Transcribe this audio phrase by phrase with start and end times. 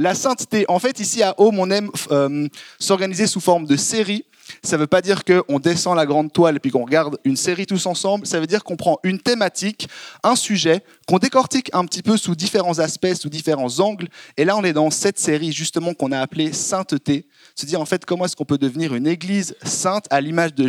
[0.00, 0.64] La sainteté.
[0.68, 4.24] En fait, ici à Home, on aime euh, s'organiser sous forme de série.
[4.62, 7.66] Ça ne veut pas dire qu'on descend la grande toile puis qu'on regarde une série
[7.66, 8.26] tous ensemble.
[8.26, 9.90] Ça veut dire qu'on prend une thématique,
[10.22, 14.08] un sujet, qu'on décortique un petit peu sous différents aspects, sous différents angles.
[14.38, 17.26] Et là, on est dans cette série justement qu'on a appelée sainteté.
[17.54, 20.66] Se dire en fait comment est-ce qu'on peut devenir une église sainte à l'image de,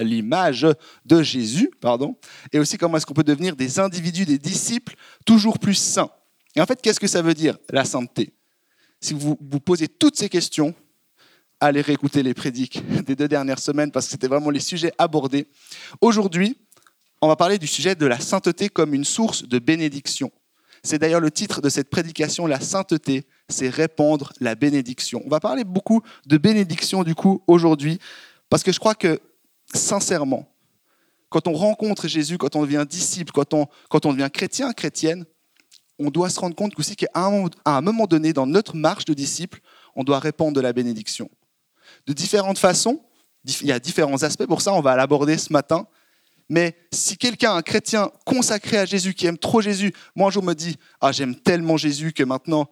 [0.00, 0.66] l'image
[1.06, 2.16] de Jésus, pardon,
[2.52, 6.10] et aussi comment est-ce qu'on peut devenir des individus, des disciples toujours plus saints.
[6.58, 8.34] Et en fait, qu'est-ce que ça veut dire, la sainteté?
[9.00, 10.74] Si vous vous posez toutes ces questions,
[11.60, 15.46] allez réécouter les prédiques des deux dernières semaines parce que c'était vraiment les sujets abordés.
[16.00, 16.58] Aujourd'hui,
[17.22, 20.32] on va parler du sujet de la sainteté comme une source de bénédiction.
[20.82, 25.22] C'est d'ailleurs le titre de cette prédication, la sainteté, c'est répandre la bénédiction.
[25.24, 28.00] On va parler beaucoup de bénédiction du coup aujourd'hui
[28.50, 29.20] parce que je crois que
[29.72, 30.52] sincèrement,
[31.28, 35.24] quand on rencontre Jésus, quand on devient disciple, quand on, quand on devient chrétien, chrétienne,
[35.98, 39.60] on doit se rendre compte aussi qu'à un moment donné, dans notre marche de disciple,
[39.96, 41.30] on doit répandre de la bénédiction.
[42.06, 43.02] De différentes façons,
[43.44, 45.86] il y a différents aspects, pour ça on va l'aborder ce matin.
[46.48, 50.42] Mais si quelqu'un, un chrétien consacré à Jésus, qui aime trop Jésus, moi un jour
[50.42, 52.68] me dit, ah j'aime tellement Jésus que maintenant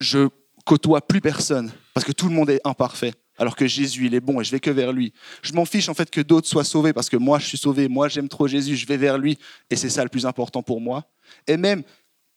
[0.00, 0.28] je
[0.64, 4.20] côtoie plus personne, parce que tout le monde est imparfait, alors que Jésus il est
[4.20, 5.12] bon et je vais que vers lui.
[5.42, 7.88] Je m'en fiche en fait que d'autres soient sauvés, parce que moi je suis sauvé,
[7.88, 9.38] moi j'aime trop Jésus, je vais vers lui,
[9.70, 11.04] et c'est ça le plus important pour moi.
[11.46, 11.82] Et même,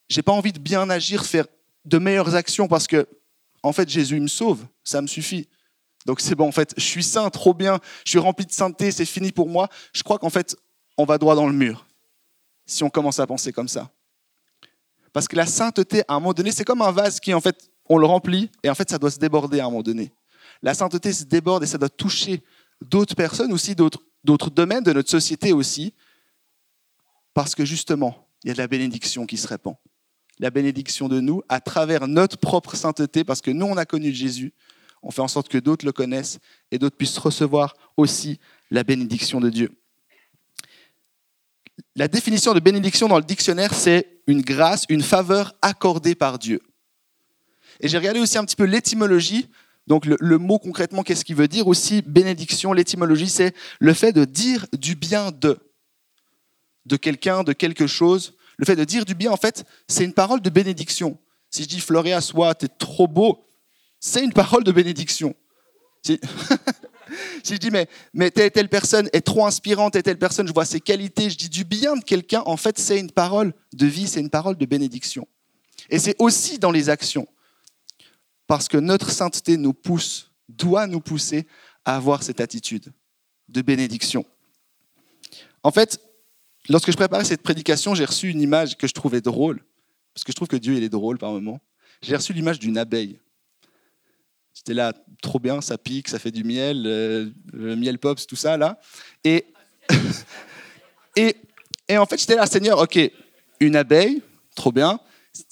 [0.10, 1.46] j'ai pas envie de bien agir, faire
[1.86, 3.08] de meilleures actions parce que,
[3.64, 5.48] en fait, Jésus me sauve, ça me suffit.
[6.06, 8.92] Donc c'est bon, en fait, je suis saint, trop bien, je suis rempli de sainteté,
[8.92, 9.68] c'est fini pour moi.
[9.94, 10.56] Je crois qu'en fait,
[10.98, 11.86] on va droit dans le mur
[12.66, 13.90] si on commence à penser comme ça.
[15.14, 17.70] Parce que la sainteté, à un moment donné, c'est comme un vase qui, en fait,
[17.90, 20.12] on le remplit et en fait, ça doit se déborder à un moment donné.
[20.62, 22.44] La sainteté se déborde et ça doit toucher
[22.82, 25.94] d'autres personnes aussi, d'autres domaines de notre société aussi,
[27.34, 29.76] parce que justement, il y a de la bénédiction qui se répand.
[30.40, 34.14] La bénédiction de nous à travers notre propre sainteté, parce que nous, on a connu
[34.14, 34.54] Jésus.
[35.02, 36.40] On fait en sorte que d'autres le connaissent
[36.72, 38.40] et d'autres puissent recevoir aussi
[38.72, 39.72] la bénédiction de Dieu.
[41.96, 46.62] La définition de bénédiction dans le dictionnaire, c'est une grâce, une faveur accordée par Dieu.
[47.80, 49.50] Et j'ai regardé aussi un petit peu l'étymologie.
[49.88, 52.02] Donc le, mot concrètement, qu'est-ce qu'il veut dire aussi?
[52.02, 55.58] Bénédiction, l'étymologie, c'est le fait de dire du bien de
[56.86, 58.38] de quelqu'un, de quelque chose.
[58.58, 61.18] Le fait de dire du bien, en fait, c'est une parole de bénédiction.
[61.50, 63.46] Si je dis Floréa, sois, t'es trop beau,
[64.00, 65.36] c'est une parole de bénédiction.
[66.06, 66.20] Si,
[67.44, 70.54] si je dis mais, mais telle, telle personne est trop inspirante, telle, telle personne, je
[70.54, 73.86] vois ses qualités, je dis du bien de quelqu'un, en fait, c'est une parole de
[73.86, 75.28] vie, c'est une parole de bénédiction.
[75.90, 77.28] Et c'est aussi dans les actions.
[78.48, 81.48] Parce que notre sainteté nous pousse, doit nous pousser
[81.86, 82.92] à avoir cette attitude
[83.50, 84.26] de bénédiction.
[85.64, 86.02] En fait,
[86.70, 89.64] Lorsque je préparais cette prédication, j'ai reçu une image que je trouvais drôle,
[90.14, 91.62] parce que je trouve que Dieu, il est drôle par moments.
[92.02, 93.20] J'ai reçu l'image d'une abeille.
[94.54, 94.92] J'étais là,
[95.22, 98.80] trop bien, ça pique, ça fait du miel, euh, le miel pops, tout ça, là.
[99.24, 99.46] Et,
[101.16, 101.38] et,
[101.88, 103.00] et en fait, j'étais là, Seigneur, ok,
[103.60, 104.22] une abeille,
[104.56, 105.00] trop bien,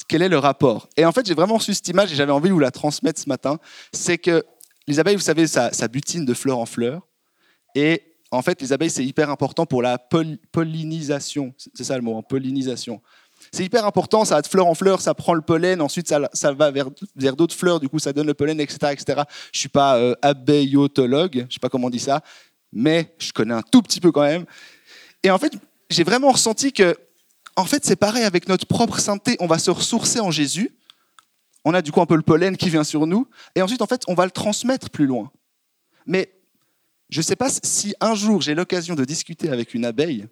[0.07, 2.49] quel est le rapport Et en fait, j'ai vraiment reçu cette image et j'avais envie
[2.49, 3.59] de vous la transmettre ce matin.
[3.93, 4.43] C'est que
[4.87, 7.07] les abeilles, vous savez, ça, butine de fleur en fleur.
[7.73, 8.01] Et
[8.31, 11.53] en fait, les abeilles, c'est hyper important pour la pollinisation.
[11.73, 13.01] C'est ça le mot, hein, pollinisation.
[13.51, 16.51] C'est hyper important, ça va de fleur en fleur, ça prend le pollen, ensuite ça,
[16.53, 18.93] va vers, d'autres fleurs, du coup ça donne le pollen, etc.
[18.93, 19.21] etc.
[19.51, 22.21] Je ne suis pas euh, abeillotologue, je ne sais pas comment on dit ça,
[22.71, 24.45] mais je connais un tout petit peu quand même.
[25.21, 25.53] Et en fait,
[25.89, 26.95] j'ai vraiment ressenti que,
[27.55, 30.75] en fait, c'est pareil avec notre propre santé, on va se ressourcer en Jésus,
[31.63, 33.87] on a du coup un peu le pollen qui vient sur nous, et ensuite, en
[33.87, 35.31] fait, on va le transmettre plus loin.
[36.05, 36.31] Mais
[37.09, 40.27] je ne sais pas si un jour j'ai l'occasion de discuter avec une abeille,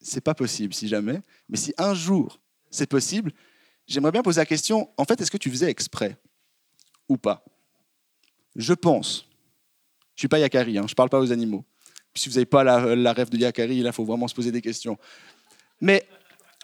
[0.00, 2.40] c'est pas possible si jamais, mais si un jour
[2.70, 3.32] c'est possible,
[3.86, 6.16] j'aimerais bien poser la question, en fait, est-ce que tu faisais exprès
[7.08, 7.44] ou pas?
[8.56, 9.28] Je pense.
[10.14, 11.64] Je suis pas Yakari, hein, je ne parle pas aux animaux.
[12.14, 14.98] Si vous n'avez pas la, rêve de Yakari, il faut vraiment se poser des questions.
[15.80, 16.06] Mais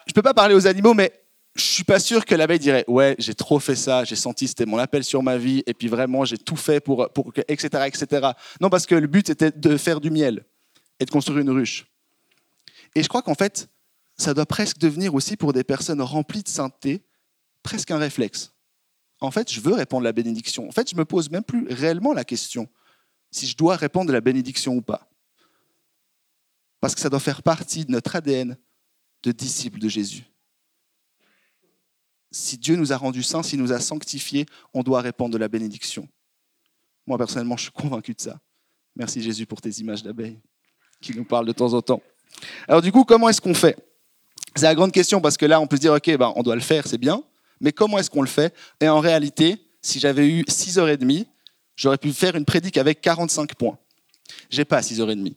[0.06, 1.12] je ne peux pas parler aux animaux, mais
[1.54, 4.66] je suis pas sûr que l'abeille dirait ouais j'ai trop fait ça j'ai senti c'était
[4.66, 8.30] mon appel sur ma vie et puis vraiment j'ai tout fait pour pour etc etc
[8.60, 10.44] non parce que le but était de faire du miel
[10.98, 11.86] et de construire une ruche
[12.96, 13.68] et je crois qu'en fait
[14.16, 17.04] ça doit presque devenir aussi pour des personnes remplies de sainteté
[17.62, 18.52] presque un réflexe.
[19.20, 20.68] En fait, je veux répondre la bénédiction.
[20.68, 22.68] En fait, je me pose même plus réellement la question
[23.30, 25.08] si je dois répondre la bénédiction ou pas.
[26.80, 28.56] Parce que ça doit faire partie de notre ADN
[29.24, 30.24] de disciples de Jésus.
[32.30, 35.48] Si Dieu nous a rendus saints, s'il nous a sanctifiés, on doit répondre de la
[35.48, 36.08] bénédiction.
[37.06, 38.38] Moi, personnellement, je suis convaincu de ça.
[38.96, 40.38] Merci Jésus pour tes images d'abeilles
[41.00, 42.02] qui nous parlent de temps en temps.
[42.68, 43.76] Alors du coup, comment est-ce qu'on fait?
[44.54, 46.54] C'est la grande question parce que là, on peut se dire, OK, ben, on doit
[46.54, 47.22] le faire, c'est bien,
[47.60, 48.54] mais comment est-ce qu'on le fait?
[48.80, 51.26] Et en réalité, si j'avais eu 6h30,
[51.76, 53.78] j'aurais pu faire une prédique avec 45 points.
[54.50, 55.34] J'ai pas 6h30.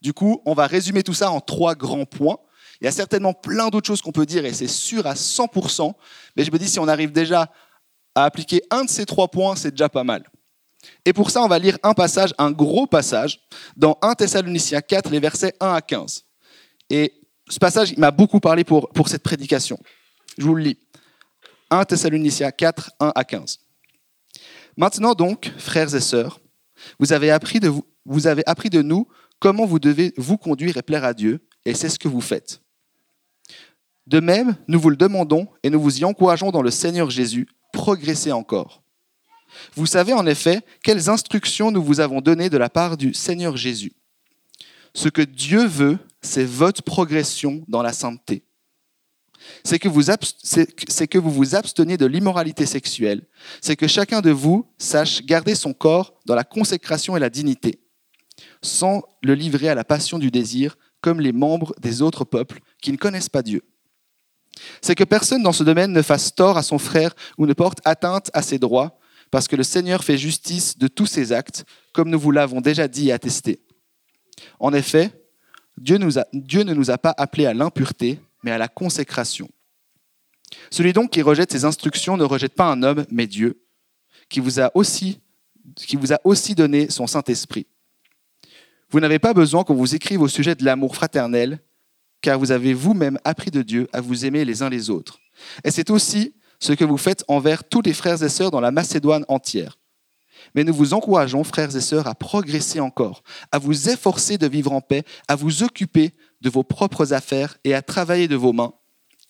[0.00, 2.38] Du coup, on va résumer tout ça en trois grands points.
[2.84, 5.94] Il y a certainement plein d'autres choses qu'on peut dire et c'est sûr à 100%,
[6.36, 7.50] mais je me dis si on arrive déjà
[8.14, 10.30] à appliquer un de ces trois points, c'est déjà pas mal.
[11.06, 13.40] Et pour ça, on va lire un passage, un gros passage,
[13.74, 16.26] dans 1 Thessaloniciens 4, les versets 1 à 15.
[16.90, 17.14] Et
[17.48, 19.78] ce passage, il m'a beaucoup parlé pour, pour cette prédication.
[20.36, 20.78] Je vous le lis.
[21.70, 23.60] 1 Thessaloniciens 4, 1 à 15.
[24.76, 26.38] Maintenant donc, frères et sœurs,
[26.98, 29.08] vous avez appris de, vous, vous avez appris de nous
[29.38, 32.60] comment vous devez vous conduire et plaire à Dieu, et c'est ce que vous faites.
[34.06, 37.48] De même, nous vous le demandons et nous vous y encourageons dans le Seigneur Jésus,
[37.72, 38.82] progressez encore.
[39.74, 43.56] Vous savez en effet quelles instructions nous vous avons données de la part du Seigneur
[43.56, 43.92] Jésus.
[44.94, 48.44] Ce que Dieu veut, c'est votre progression dans la sainteté.
[49.62, 53.26] C'est que, vous vous absteniez de l'immoralité sexuelle.
[53.60, 57.80] C'est que chacun de vous sache garder son corps dans la consécration et la dignité,
[58.62, 62.92] sans le livrer à la passion du désir, comme les membres des autres peuples qui
[62.92, 63.62] ne connaissent pas Dieu.
[64.80, 67.80] C'est que personne dans ce domaine ne fasse tort à son frère ou ne porte
[67.84, 68.98] atteinte à ses droits,
[69.30, 72.86] parce que le Seigneur fait justice de tous ses actes, comme nous vous l'avons déjà
[72.86, 73.60] dit et attesté.
[74.60, 75.10] En effet,
[75.76, 79.48] Dieu, ne nous a pas appelés à l'impureté, mais à la consécration.
[80.70, 83.64] Celui donc qui rejette ses instructions ne rejette pas un homme, mais Dieu,
[84.28, 85.20] qui vous a aussi,
[85.74, 87.66] qui vous a aussi donné son Saint-Esprit.
[88.90, 91.58] Vous n'avez pas besoin qu'on vous écrive au sujet de l'amour fraternel,
[92.24, 95.20] car vous avez vous-même appris de Dieu à vous aimer les uns les autres.
[95.62, 98.70] Et c'est aussi ce que vous faites envers tous les frères et sœurs dans la
[98.70, 99.76] Macédoine entière.
[100.54, 103.22] Mais nous vous encourageons, frères et sœurs, à progresser encore,
[103.52, 107.74] à vous efforcer de vivre en paix, à vous occuper de vos propres affaires et
[107.74, 108.72] à travailler de vos mains,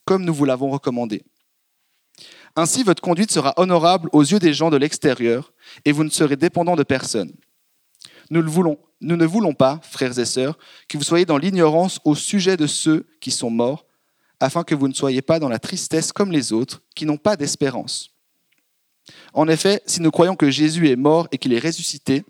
[0.04, 1.24] comme nous vous l'avons recommandé.
[2.54, 5.52] Ainsi, votre conduite sera honorable aux yeux des gens de l'extérieur,
[5.84, 7.32] et vous ne serez dépendant de personne.
[8.30, 12.66] Nous, ne voulons pas, frères et sœurs, que vous soyez dans l'ignorance au sujet de
[12.66, 13.86] ceux qui sont morts,
[14.40, 17.36] afin que vous ne soyez pas dans la tristesse comme les autres, qui n'ont pas
[17.36, 18.10] d'espérance.
[19.32, 22.24] En effet, si nous croyons que Jésus est mort et qu'il est ressuscité,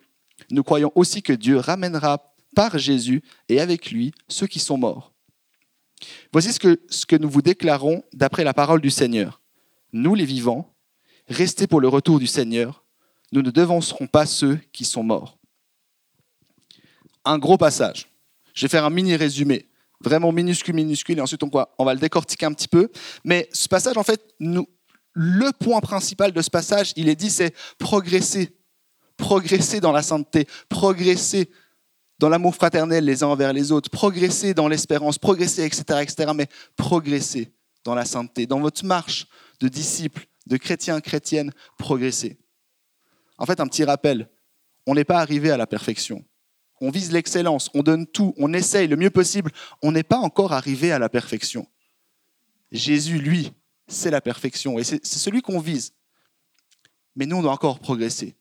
[0.51, 5.13] nous croyons aussi que Dieu ramènera par Jésus et avec lui ceux qui sont morts.
[6.33, 6.59] Voici ce
[7.07, 9.41] que, nous vous déclarons d'après la parole du Seigneur.
[9.93, 10.75] Nous les vivants,
[11.29, 12.85] restez pour le retour du Seigneur,
[13.33, 15.39] nous ne devancerons pas ceux qui sont morts.
[17.25, 18.09] Un gros passage.
[18.55, 19.69] Je vais faire un mini résumé
[20.05, 22.91] vraiment minuscule, minuscule, et ensuite on va, on va le décortiquer un petit peu.
[23.25, 24.69] Mais ce passage, en fait, nous,
[25.13, 28.57] le point principal de ce passage, il est dit, c'est progresser.
[29.17, 31.49] Progresser dans la sainteté, progresser
[32.19, 36.49] dans l'amour fraternel les uns envers les autres, progresser dans l'espérance, progresser, etc., etc., mais
[36.77, 37.53] progresser
[37.85, 39.27] dans la sainteté, dans votre marche
[39.61, 42.39] de disciples, de chrétiens, chrétiennes, progresser.
[43.39, 44.29] En fait, un petit rappel,
[44.87, 46.25] on n'est pas arrivé à la perfection
[46.81, 49.51] on vise l'excellence, on donne tout, on essaye le mieux possible,
[49.83, 51.67] on n'est pas encore arrivé à la perfection.
[52.73, 53.53] Jésus, lui,
[53.87, 55.93] c'est la perfection et c'est celui qu'on vise.
[57.17, 58.35] Mais nous, on doit encore progresser.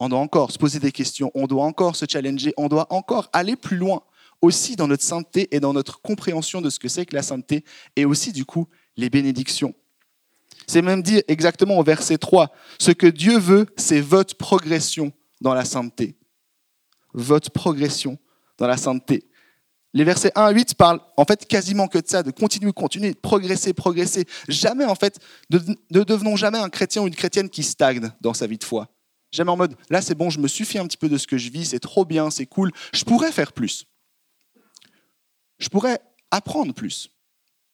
[0.00, 3.28] On doit encore se poser des questions, on doit encore se challenger, on doit encore
[3.32, 4.02] aller plus loin,
[4.40, 7.64] aussi dans notre sainteté et dans notre compréhension de ce que c'est que la sainteté,
[7.96, 9.74] et aussi du coup les bénédictions.
[10.66, 15.54] C'est même dit exactement au verset 3, ce que Dieu veut, c'est votre progression dans
[15.54, 16.16] la sainteté
[17.14, 18.18] votre progression
[18.58, 19.24] dans la sainteté.
[19.92, 23.12] Les versets 1 à 8 parlent en fait quasiment que de ça, de continuer, continuer,
[23.14, 24.24] progresser, progresser.
[24.48, 25.18] Jamais en fait,
[25.50, 28.88] ne devenons jamais un chrétien ou une chrétienne qui stagne dans sa vie de foi.
[29.32, 31.38] Jamais en mode, là c'est bon, je me suffis un petit peu de ce que
[31.38, 33.86] je vis, c'est trop bien, c'est cool, je pourrais faire plus.
[35.58, 36.00] Je pourrais
[36.30, 37.10] apprendre plus.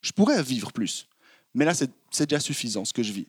[0.00, 1.08] Je pourrais vivre plus.
[1.54, 1.90] Mais là c'est
[2.26, 3.28] déjà suffisant ce que je vis.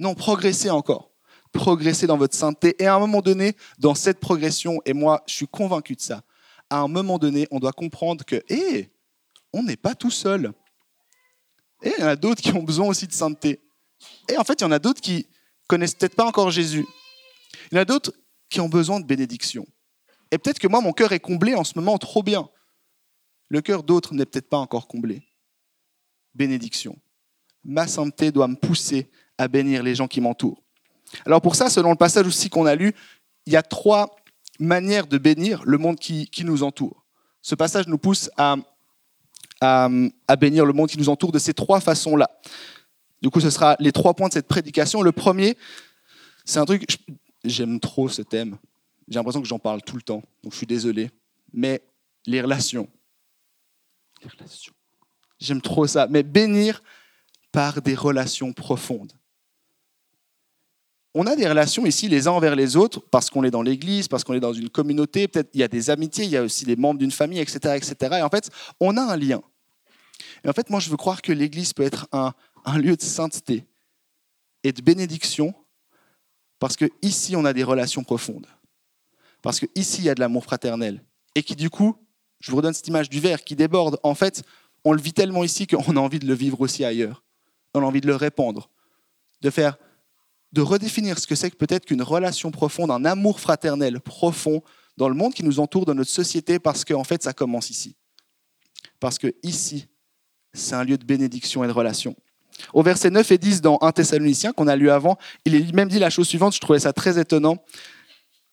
[0.00, 1.11] Non, progresser encore
[1.52, 2.74] progresser dans votre sainteté.
[2.82, 6.22] Et à un moment donné, dans cette progression, et moi, je suis convaincu de ça,
[6.70, 8.90] à un moment donné, on doit comprendre que, hé,
[9.52, 10.52] on n'est pas tout seul.
[11.82, 13.60] Et il y en a d'autres qui ont besoin aussi de sainteté.
[14.28, 15.26] Et en fait, il y en a d'autres qui
[15.66, 16.86] connaissent peut-être pas encore Jésus.
[17.70, 18.12] Il y en a d'autres
[18.48, 19.66] qui ont besoin de bénédiction.
[20.30, 22.48] Et peut-être que moi, mon cœur est comblé en ce moment trop bien.
[23.48, 25.22] Le cœur d'autres n'est peut-être pas encore comblé.
[26.34, 26.98] Bénédiction.
[27.64, 30.61] Ma sainteté doit me pousser à bénir les gens qui m'entourent.
[31.26, 32.94] Alors pour ça, selon le passage aussi qu'on a lu,
[33.46, 34.16] il y a trois
[34.58, 37.04] manières de bénir le monde qui, nous entoure.
[37.40, 38.56] Ce passage nous pousse à,
[39.60, 42.30] à, bénir le monde qui nous entoure de ces trois façons-là.
[43.20, 45.02] Du coup, ce sera les trois points de cette prédication.
[45.02, 45.56] Le premier,
[46.44, 46.84] c'est un truc,
[47.44, 48.56] j'aime trop ce thème.
[49.08, 51.10] J'ai l'impression que j'en parle tout le temps, donc je suis désolé.
[51.52, 51.82] Mais
[52.26, 52.88] les relations.
[54.22, 54.72] Les relations.
[55.38, 56.06] J'aime trop ça.
[56.08, 56.82] Mais bénir
[57.50, 59.12] par des relations profondes.
[61.14, 64.08] On a des relations ici les uns envers les autres parce qu'on est dans l'église,
[64.08, 66.42] parce qu'on est dans une communauté, peut-être il y a des amitiés, il y a
[66.42, 68.16] aussi des membres d'une famille, etc., etc.
[68.18, 68.48] Et en fait,
[68.80, 69.42] on a un lien.
[70.44, 72.32] Et en fait, moi, je veux croire que l'église peut être un,
[72.78, 73.66] lieu de sainteté
[74.64, 75.54] et de bénédiction
[76.58, 78.46] parce que ici, on a des relations profondes.
[79.42, 81.02] Parce que ici, il y a de l'amour fraternel.
[81.34, 81.96] Et qui, du coup,
[82.40, 83.98] je vous redonne cette image du verre qui déborde.
[84.02, 84.44] En fait,
[84.84, 87.24] on le vit tellement ici qu'on a envie de le vivre aussi ailleurs.
[87.74, 88.70] On a envie de le répandre,
[89.40, 89.76] de faire,
[90.52, 94.62] de redéfinir ce que c'est que peut-être qu'une relation profonde, un amour fraternel profond
[94.96, 97.96] dans le monde qui nous entoure, dans notre société, parce qu'en fait, ça commence ici.
[99.00, 99.86] Parce que ici,
[100.52, 102.14] c'est un lieu de bénédiction et de relation.
[102.74, 105.16] Au verset 9 et 10 dans 1 Thessalonicien qu'on a lu avant,
[105.46, 107.56] il est même dit la chose suivante, je trouvais ça très étonnant.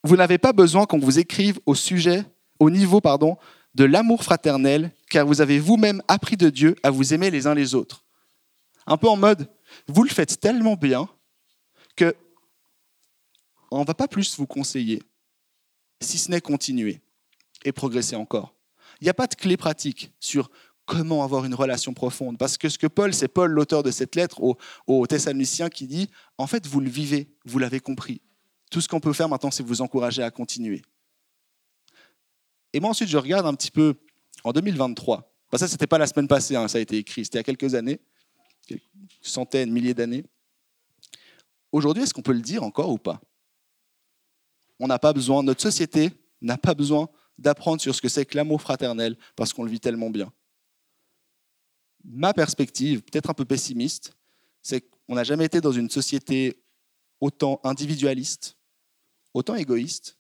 [0.03, 2.24] Vous n'avez pas besoin qu'on vous écrive au sujet,
[2.60, 3.38] au niveau pardon,
[3.75, 7.53] de l'amour fraternel, car vous avez vous-même appris de Dieu à vous aimer les uns
[7.53, 8.06] les autres.
[8.88, 9.50] Un peu en mode,
[9.88, 11.08] vous le faites tellement bien
[13.72, 15.01] on ne va pas plus vous conseiller,
[16.01, 17.01] si ce n'est continuer
[17.65, 18.56] et progresser encore.
[19.01, 20.50] Il n'y a pas de clé pratique sur
[20.86, 22.38] comment avoir une relation profonde.
[22.38, 25.88] Parce que ce que Paul, c'est Paul, l'auteur de cette lettre aux, aux Thessaloniciens, qui
[25.88, 28.22] dit, en fait, vous le vivez, vous l'avez compris.
[28.72, 30.82] Tout ce qu'on peut faire maintenant, c'est vous encourager à continuer.
[32.74, 33.96] Et moi, ensuite, je regarde un petit peu
[34.44, 35.32] en 2023.
[35.51, 37.41] Bah, ça, c'était pas la semaine passée, hein, ça a été écrit, c'était il y
[37.41, 38.00] a quelques années,
[39.22, 40.24] centaines, milliers d'années.
[41.72, 43.22] Aujourd'hui, est-ce qu'on peut le dire encore ou pas?
[44.80, 46.12] On n'a pas besoin, notre société
[46.42, 49.80] n'a pas besoin d'apprendre sur ce que c'est que l'amour fraternel parce qu'on le vit
[49.80, 50.32] tellement bien.
[52.04, 54.14] Ma perspective, peut-être un peu pessimiste,
[54.62, 56.64] c'est qu'on n'a jamais été dans une société
[57.20, 58.58] autant individualiste,
[59.34, 60.18] autant égoïste,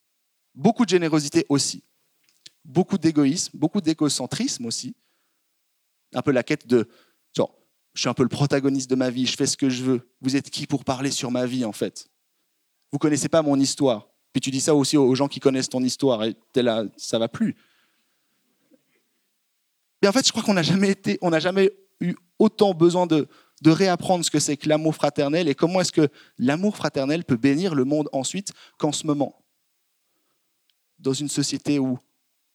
[0.53, 1.83] beaucoup de générosité aussi
[2.69, 4.95] beaucoup d'égoïsme, beaucoup d'égocentrisme aussi.
[6.13, 6.87] Un peu la quête de,
[7.99, 10.09] je suis un peu le protagoniste de ma vie, je fais ce que je veux.
[10.21, 12.09] Vous êtes qui pour parler sur ma vie, en fait?
[12.93, 14.07] Vous connaissez pas mon histoire.
[14.31, 17.27] Puis tu dis ça aussi aux gens qui connaissent ton histoire, et là, ça va
[17.27, 17.57] plus.
[20.01, 20.95] Mais en fait, je crois qu'on n'a jamais
[21.39, 23.27] jamais eu autant besoin de
[23.65, 27.75] réapprendre ce que c'est que l'amour fraternel et comment est-ce que l'amour fraternel peut bénir
[27.75, 29.43] le monde ensuite qu'en ce moment.
[30.99, 31.99] Dans une société où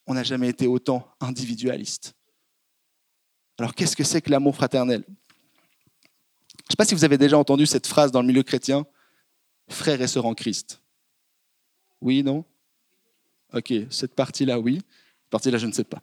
[0.07, 2.15] on n'a jamais été autant individualiste.
[3.59, 5.05] Alors qu'est-ce que c'est que l'amour fraternel?
[6.64, 8.87] Je ne sais pas si vous avez déjà entendu cette phrase dans le milieu chrétien,
[9.68, 10.80] frères et sœurs en Christ.
[12.00, 12.44] Oui, non?
[13.52, 14.76] Ok, cette partie-là, oui.
[15.23, 16.02] Cette partie-là, je ne sais pas.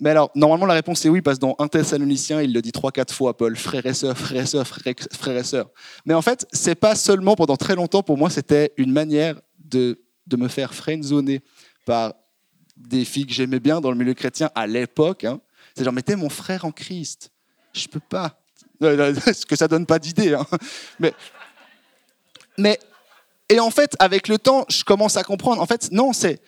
[0.00, 2.72] Mais alors, normalement, la réponse est oui, parce que dans un Thessalonicien, il le dit
[2.72, 5.70] trois, quatre fois, Paul, frères et sœurs, frères et sœurs, frères et sœurs.
[6.06, 10.00] Mais en fait, c'est pas seulement pendant très longtemps, pour moi, c'était une manière de,
[10.26, 11.42] de me faire friendzoner
[11.84, 12.14] par
[12.76, 15.24] des filles que j'aimais bien dans le milieu chrétien à l'époque.
[15.24, 15.40] Hein.
[15.74, 17.32] C'est genre, mettez mon frère en Christ.
[17.72, 18.40] Je peux pas.
[18.80, 20.34] Ce que ça donne pas d'idée.
[20.34, 20.46] Hein.
[22.56, 22.78] Mais,
[23.48, 25.62] et en fait, avec le temps, je commence à comprendre.
[25.62, 26.40] En fait, non, c'est.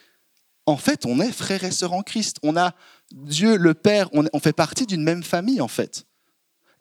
[0.67, 2.37] En fait, on est frères et sœurs en Christ.
[2.43, 2.75] On a
[3.11, 6.07] Dieu le Père, on, fait partie d'une même famille, en fait.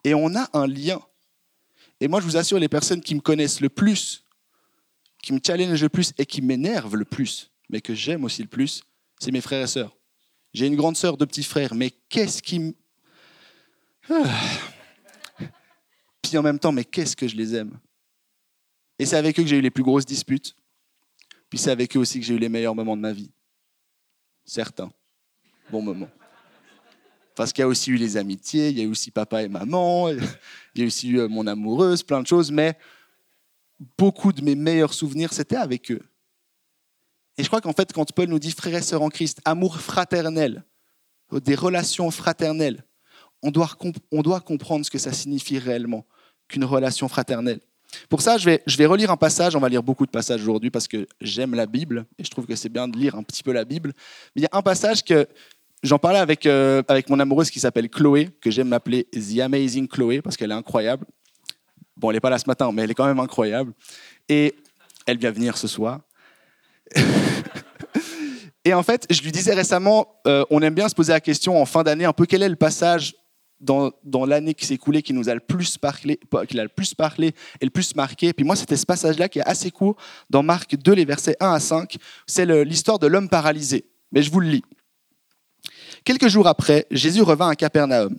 [0.04, 1.00] Et on a un lien.
[2.00, 4.24] Et moi, je vous assure, les personnes qui me connaissent le plus,
[5.22, 8.48] qui me challengent le plus et qui m'énervent le plus, mais que j'aime aussi le
[8.48, 8.82] plus,
[9.18, 9.96] c'est mes frères et sœurs.
[10.54, 12.74] J'ai une grande sœur, deux petits frères, mais qu'est-ce qui.
[14.08, 14.24] Ah.
[16.22, 17.78] Puis en même temps, mais qu'est-ce que je les aime?
[18.98, 20.54] Et c'est avec eux que j'ai eu les plus grosses disputes.
[21.48, 23.30] Puis c'est avec eux aussi que j'ai eu les meilleurs moments de ma vie.
[24.44, 24.90] Certains.
[25.70, 26.10] Bons moments.
[27.34, 29.48] Parce qu'il y a aussi eu les amitiés, il y a eu aussi papa et
[29.48, 30.20] maman, il
[30.76, 32.76] y a aussi eu euh, mon amoureuse, plein de choses, mais
[33.96, 36.02] beaucoup de mes meilleurs souvenirs, c'était avec eux.
[37.38, 39.80] Et je crois qu'en fait, quand Paul nous dit frères et sœurs en Christ, amour
[39.80, 40.64] fraternel,
[41.32, 42.84] des relations fraternelles,
[43.42, 46.04] on doit, comprendre ce que ça signifie réellement
[46.48, 47.60] qu'une relation fraternelle.
[48.08, 50.86] Pour ça, je vais, relire un passage, on va lire beaucoup de passages aujourd'hui parce
[50.86, 53.52] que j'aime la Bible et je trouve que c'est bien de lire un petit peu
[53.52, 53.92] la Bible.
[54.34, 55.26] Mais il y a un passage que
[55.82, 59.88] j'en parlais avec, euh, avec mon amoureuse qui s'appelle Chloé, que j'aime m'appeler The Amazing
[59.88, 61.06] Chloé parce qu'elle est incroyable.
[61.96, 63.72] Bon, elle n'est pas là ce matin, mais elle est quand même incroyable.
[64.28, 64.54] Et
[65.06, 66.00] elle vient venir ce soir.
[68.64, 71.60] Et en fait, je lui disais récemment, euh, on aime bien se poser la question
[71.60, 73.14] en fin d'année, un peu quel est le passage
[73.60, 73.92] dans,
[74.26, 77.64] l'année qui s'est écoulée qui nous a le plus parlé, qui le plus parlé et
[77.64, 78.32] le plus marqué.
[78.32, 79.96] Puis moi, c'était ce passage-là qui est assez court
[80.30, 81.96] dans Marc 2, les versets 1 à 5.
[82.26, 83.84] C'est l'histoire de l'homme paralysé.
[84.12, 84.64] Mais je vous le lis.
[86.04, 88.16] Quelques jours après, Jésus revint à Capernaum.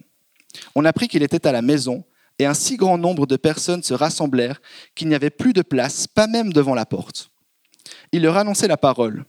[0.76, 2.04] On apprit qu'il était à la maison,
[2.38, 4.62] et un si grand nombre de personnes se rassemblèrent
[4.96, 7.32] qu'il n'y avait plus de place, pas même devant la porte.
[8.12, 9.26] Il leur annonçait la parole.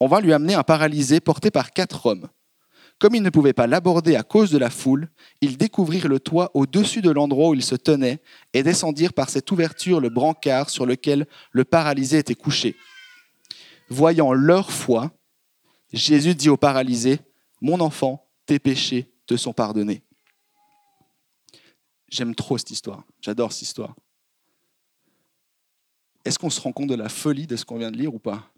[0.00, 2.28] On va lui amener un paralysé porté par quatre hommes.
[2.98, 5.10] Comme ils ne pouvaient pas l'aborder à cause de la foule,
[5.42, 8.22] ils découvrirent le toit au-dessus de l'endroit où il se tenait
[8.54, 12.74] et descendirent par cette ouverture le brancard sur lequel le paralysé était couché.
[13.90, 15.12] Voyant leur foi,
[15.92, 17.20] Jésus dit au paralysé,
[17.60, 20.02] Mon enfant, tes péchés te sont pardonnés.
[22.08, 23.94] J'aime trop cette histoire, j'adore cette histoire.
[26.24, 28.18] Est-ce qu'on se rend compte de la folie de ce qu'on vient de lire ou
[28.18, 28.50] pas?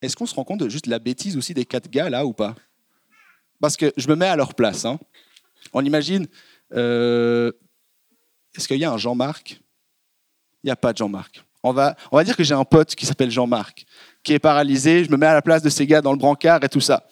[0.00, 2.32] Est-ce qu'on se rend compte de juste la bêtise aussi des quatre gars là ou
[2.32, 2.54] pas?
[3.60, 4.84] Parce que je me mets à leur place.
[4.84, 4.98] Hein.
[5.72, 6.26] On imagine,
[6.74, 7.52] euh,
[8.56, 9.60] est-ce qu'il y a un Jean-Marc?
[10.62, 11.44] Il n'y a pas de Jean-Marc.
[11.62, 13.84] On va, on va dire que j'ai un pote qui s'appelle Jean-Marc,
[14.22, 16.62] qui est paralysé, je me mets à la place de ces gars dans le brancard
[16.62, 17.08] et tout ça.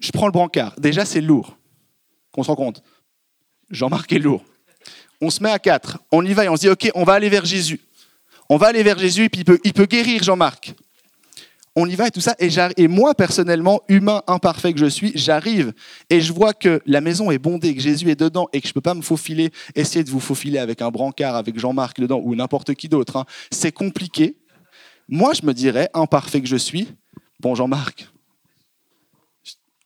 [0.00, 0.74] Je prends le brancard.
[0.78, 1.56] Déjà, c'est lourd.
[2.32, 2.82] Qu'on se rend compte.
[3.70, 4.44] Jean-Marc est lourd.
[5.20, 5.98] On se met à quatre.
[6.10, 7.80] On y va et on se dit, OK, on va aller vers Jésus.
[8.48, 10.74] On va aller vers Jésus et puis il peut, il peut guérir Jean-Marc
[11.74, 12.34] on y va et tout ça.
[12.38, 15.72] Et, et, moi, personnellement, humain imparfait que je suis, j'arrive
[16.10, 18.70] et je vois que la maison est bondée, que Jésus est dedans et que je
[18.70, 22.20] ne peux pas me faufiler, essayer de vous faufiler avec un brancard, avec Jean-Marc dedans
[22.22, 23.16] ou n'importe qui d'autre.
[23.16, 23.24] Hein.
[23.50, 24.36] C'est compliqué.
[25.08, 26.88] Moi, je me dirais, imparfait que je suis,
[27.40, 28.08] bon, Jean-Marc,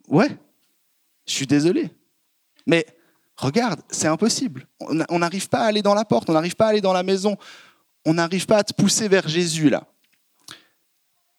[0.08, 0.28] ouais,
[1.26, 1.90] je suis désolé.
[2.66, 2.84] Mais
[3.36, 4.66] regarde, c'est impossible.
[4.80, 7.02] On n'arrive pas à aller dans la porte, on n'arrive pas à aller dans la
[7.02, 7.36] maison,
[8.04, 9.86] on n'arrive pas à te pousser vers Jésus là.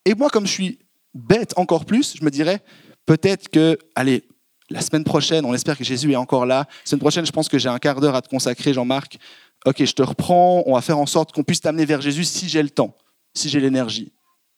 [0.07, 0.79] Et moi, comme je suis
[1.13, 2.63] bête encore plus, je me dirais
[3.05, 4.23] peut-être que, allez,
[4.69, 6.59] la semaine prochaine, on espère que Jésus est encore là.
[6.59, 9.17] La semaine prochaine, je pense que j'ai un quart d'heure à te consacrer, Jean-Marc.
[9.65, 12.47] Ok, je te reprends, on va faire en sorte qu'on puisse t'amener vers Jésus si
[12.47, 12.95] j'ai le temps,
[13.33, 14.13] si j'ai l'énergie,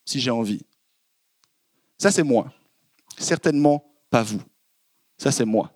[0.06, 0.62] si j'ai envie.
[1.98, 2.54] Ça, c'est moi.
[3.18, 4.44] Certainement pas vous.
[5.18, 5.74] Ça, c'est moi.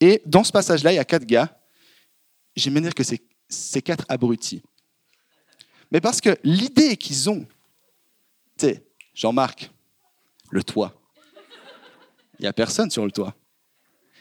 [0.00, 1.58] Et dans ce passage-là, il y a quatre gars.
[2.54, 3.04] J'aime dire que
[3.48, 4.60] c'est quatre abrutis.
[5.90, 7.46] Mais parce que l'idée qu'ils ont,
[9.14, 9.70] Jean-Marc,
[10.50, 10.94] le toit.
[12.38, 13.34] Il n'y a personne sur le toit.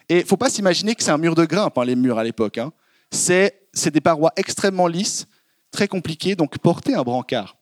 [0.10, 2.24] Et il faut pas s'imaginer que c'est un mur de grimpe, hein, les murs à
[2.24, 2.58] l'époque.
[2.58, 2.74] Hein.
[3.12, 3.54] C'est
[3.86, 5.28] des parois extrêmement lisses,
[5.72, 7.58] très compliquées, donc porter un brancard,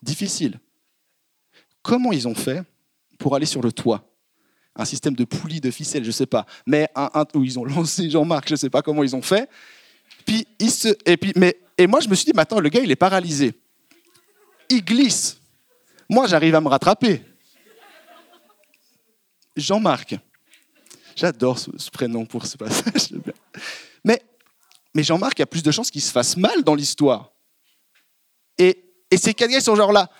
[0.00, 0.60] difficile.
[1.82, 2.62] Comment ils ont fait
[3.18, 4.08] pour aller sur le toit?
[4.76, 6.46] Un système de poulies, de ficelles, je ne sais pas.
[6.66, 6.88] Mais
[7.34, 9.48] où ils ont lancé Jean-Marc, je ne sais pas comment ils ont fait.
[10.24, 12.96] Puis, se, et, mais, et moi, je me suis dit, attends, le gars, il est
[12.96, 13.52] paralysé.
[14.70, 15.40] Il glisse.
[16.14, 17.22] Moi, j'arrive à me rattraper.
[19.56, 20.14] Jean-Marc.
[21.16, 23.12] J'adore ce, prénom pour ce passage.
[24.04, 24.22] Mais,
[24.94, 27.32] mais Jean-Marc a plus de chances qu'il se fasse mal dans l'histoire.
[28.58, 30.10] Et, et ces quatre gars sont genre là.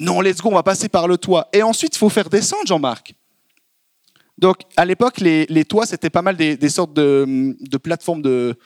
[0.00, 1.48] Non, let's go, on va passer par le toit.
[1.52, 3.14] Et ensuite, il faut faire descendre Jean-Marc.
[4.36, 8.58] Donc, à l'époque, les, toits, c'était pas mal des, sortes de plateformes de,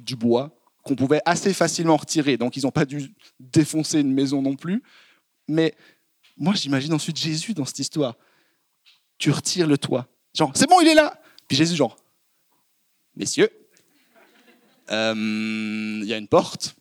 [0.00, 0.50] du bois
[0.84, 2.36] qu'on pouvait assez facilement retirer.
[2.36, 4.82] Donc, ils n'ont pas dû défoncer une maison non plus.
[5.48, 5.74] Mais
[6.36, 8.16] moi, j'imagine ensuite Jésus dans cette histoire.
[9.18, 10.08] Tu retires le toit.
[10.34, 11.20] Genre, c'est bon, il est là.
[11.46, 11.96] Puis Jésus, genre,
[13.14, 13.50] messieurs,
[14.90, 15.14] euh,
[16.02, 16.74] il y a une porte.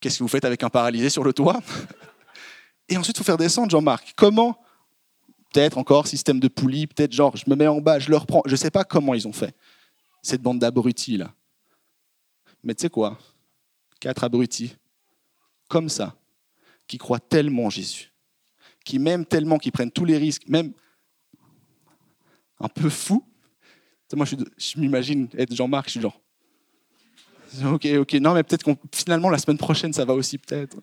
[0.00, 1.60] Qu'est-ce que vous faites avec un paralysé sur le toit?
[2.88, 4.14] Et ensuite, il faut faire descendre Jean-Marc.
[4.16, 4.58] Comment?
[5.52, 8.42] Peut-être encore système de poulie, peut-être genre, je me mets en bas, je le reprends.
[8.46, 9.54] Je ne sais pas comment ils ont fait.
[10.22, 11.34] Cette bande d'abrutis, là.
[12.62, 13.18] Mais tu sais quoi?
[14.00, 14.76] Quatre abrutis,
[15.68, 16.16] comme ça,
[16.90, 18.12] qui croient tellement en Jésus,
[18.84, 20.72] qui m'aiment tellement, qui prennent tous les risques, même
[22.58, 23.24] un peu fou.
[24.12, 26.20] Moi, je, je m'imagine être Jean-Marc, je suis genre.
[27.64, 30.78] Ok, ok, non, mais peut-être qu'on finalement la semaine prochaine, ça va aussi peut-être.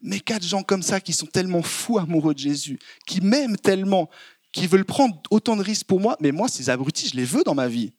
[0.00, 4.08] Mais quatre gens comme ça qui sont tellement fous amoureux de Jésus, qui m'aiment tellement,
[4.52, 7.44] qui veulent prendre autant de risques pour moi, mais moi, ces abrutis, je les veux
[7.44, 7.92] dans ma vie.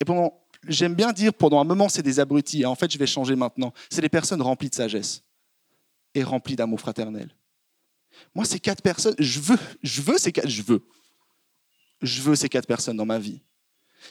[0.00, 2.62] Et pendant j'aime bien dire pendant un moment, c'est des abrutis.
[2.62, 3.72] Et en fait, je vais changer maintenant.
[3.90, 5.22] C'est des personnes remplies de sagesse
[6.14, 7.34] et remplies d'amour fraternel.
[8.34, 10.86] Moi, ces quatre personnes, je veux, je veux ces quatre, je veux.
[12.02, 13.40] Je veux ces quatre personnes dans ma vie.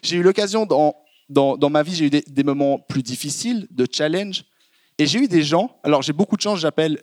[0.02, 0.96] J'ai eu l'occasion dans,
[1.30, 4.46] dans, ma vie, j'ai eu des, des, moments plus difficiles, de challenge.
[4.98, 7.02] Et j'ai eu des gens, alors j'ai beaucoup de chance, j'appelle,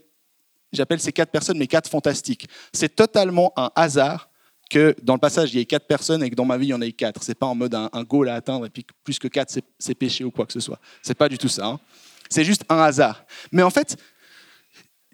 [0.73, 2.49] j'appelle ces quatre personnes mes quatre fantastiques.
[2.73, 4.31] C'est totalement un hasard
[4.69, 6.71] que dans le passage, il y ait quatre personnes et que dans ma vie, il
[6.71, 7.23] y en ait quatre.
[7.23, 10.25] C'est pas en mode un, goal à atteindre et puis plus que quatre, c'est péché
[10.25, 10.79] ou quoi que ce soit.
[11.03, 11.67] C'est pas du tout ça.
[11.67, 11.81] Hein.
[12.29, 13.25] C'est juste un hasard.
[13.51, 13.97] Mais en fait,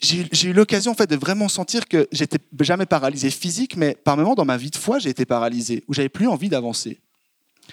[0.05, 4.17] j'ai eu l'occasion en fait de vraiment sentir que j'étais jamais paralysé physique, mais par
[4.17, 7.01] moments dans ma vie de foi, j'ai été paralysé, où j'avais plus envie d'avancer.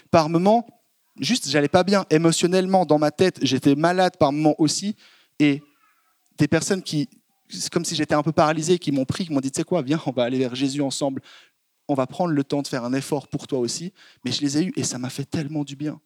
[0.10, 0.66] Par moments,
[1.20, 4.96] juste, j'allais pas bien émotionnellement dans ma tête, j'étais malade par moments aussi,
[5.40, 5.62] et
[6.38, 7.10] des personnes qui,
[7.50, 9.64] c'est comme si j'étais un peu paralysé, qui m'ont pris, qui m'ont dit, tu sais
[9.64, 11.22] quoi, viens, on va aller vers Jésus ensemble,
[11.88, 13.92] on va prendre le temps de faire un effort pour toi aussi.
[14.24, 16.00] Mais je les ai eus et ça m'a fait tellement du bien.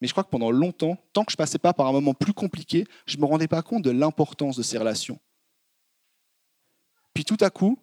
[0.00, 2.32] Mais je crois que pendant longtemps, tant que je passais pas par un moment plus
[2.32, 5.18] compliqué, je ne me rendais pas compte de l'importance de ces relations.
[7.14, 7.78] Puis tout à coup,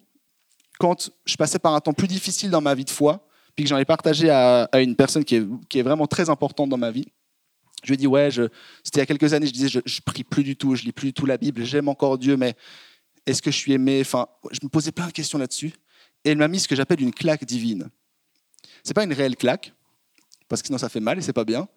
[0.78, 3.68] quand je passais par un temps plus difficile dans ma vie de foi, puis que
[3.68, 7.06] j'en ai partagé à, une personne qui est, vraiment très importante dans ma vie,
[7.82, 8.50] je lui ai dit, ouais, c'était
[8.94, 10.92] il y a quelques années, je disais, je, je prie plus du tout, je lis
[10.92, 12.54] plus du tout la Bible, j'aime encore Dieu, mais
[13.26, 13.98] est-ce que je suis aimé?
[14.00, 15.72] Enfin, je me posais plein de questions là-dessus.
[16.24, 17.90] Et elle m'a mis ce que j'appelle une claque divine.
[18.82, 19.72] C'est pas une réelle claque,
[20.48, 21.68] parce que sinon ça fait mal et c'est pas bien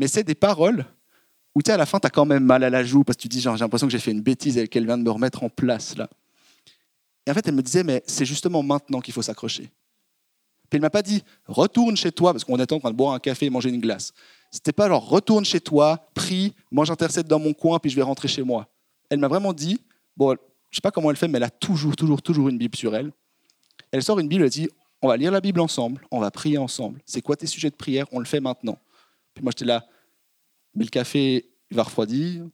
[0.00, 0.86] mais c'est des paroles
[1.54, 3.22] où tu à la fin, tu as quand même mal à la joue parce que
[3.22, 5.10] tu dis, genre, j'ai l'impression que j'ai fait une bêtise et qu'elle vient de me
[5.10, 6.08] remettre en place là.
[7.26, 9.64] Et en fait, elle me disait, mais c'est justement maintenant qu'il faut s'accrocher.
[9.64, 13.12] Puis elle m'a pas dit, retourne chez toi, parce qu'on était en train de boire
[13.12, 14.12] un café et manger une glace.
[14.50, 18.02] C'était pas genre, retourne chez toi, prie, moi j'intercède dans mon coin, puis je vais
[18.02, 18.68] rentrer chez moi.
[19.10, 19.82] Elle m'a vraiment dit,
[20.16, 20.34] bon,
[20.70, 22.96] je sais pas comment elle fait, mais elle a toujours, toujours, toujours une Bible sur
[22.96, 23.12] elle.
[23.92, 24.70] Elle sort une Bible, elle dit,
[25.02, 27.00] on va lire la Bible ensemble, on va prier ensemble.
[27.04, 28.06] C'est quoi tes sujets de prière?
[28.12, 28.78] On le fait maintenant.
[29.40, 29.86] Puis moi, j'étais là,
[30.74, 32.46] mais le café va refroidir,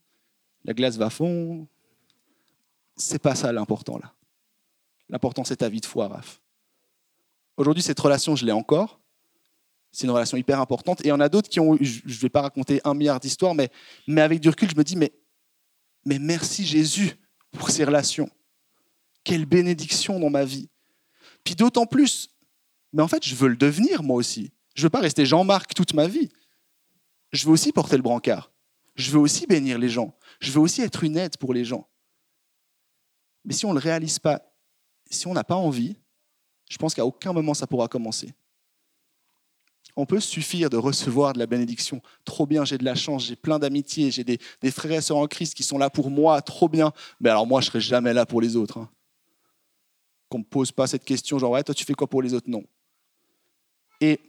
[0.65, 1.67] la glace va fondre.
[2.95, 4.15] C'est pas ça l'important là.
[5.09, 6.41] L'important, c'est ta vie de foi, Raph.
[7.57, 9.01] Aujourd'hui, cette relation, je l'ai encore.
[9.91, 11.01] C'est une relation hyper importante.
[11.01, 13.19] Et il y en a d'autres qui ont, je ne vais pas raconter un milliard
[13.19, 13.69] d'histoires, mais,
[14.07, 15.13] mais avec du recul, je me dis, mais,
[16.05, 17.17] mais merci Jésus
[17.51, 18.31] pour ces relations.
[19.25, 20.69] Quelle bénédiction dans ma vie.
[21.43, 22.31] Puis d'autant plus,
[22.93, 24.53] mais en fait, je veux le devenir moi aussi.
[24.77, 26.31] Je ne veux pas rester Jean-Marc toute ma vie
[27.37, 28.51] je veux aussi porter le brancard.
[28.95, 30.15] Je veux aussi bénir les gens.
[30.41, 31.87] Je veux aussi être une aide pour les gens.
[33.45, 34.43] Mais si on ne le réalise pas,
[35.11, 35.97] si on n'a pas envie,
[36.69, 38.35] je pense qu'à aucun moment ça pourra commencer.
[39.95, 42.03] On peut suffire de recevoir de la bénédiction.
[42.25, 44.39] Trop bien, j'ai de la chance, j'ai plein d'amitié, j'ai des,
[44.71, 46.93] frères et sœurs en Christ qui sont là pour moi, trop bien.
[47.21, 48.79] Mais alors moi, je ne serai jamais là pour les autres.
[48.79, 48.91] Hein.
[50.29, 52.35] Qu'on ne me pose pas cette question, genre, ouais, toi, tu fais quoi pour les
[52.35, 52.51] autres?
[52.51, 52.65] Non.
[54.01, 54.21] Et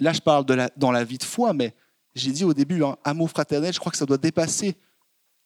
[0.00, 1.74] là je parle de dans la vie de foi, mais
[2.14, 4.76] j'ai dit au début, hein, amour fraternel, je crois que ça doit dépasser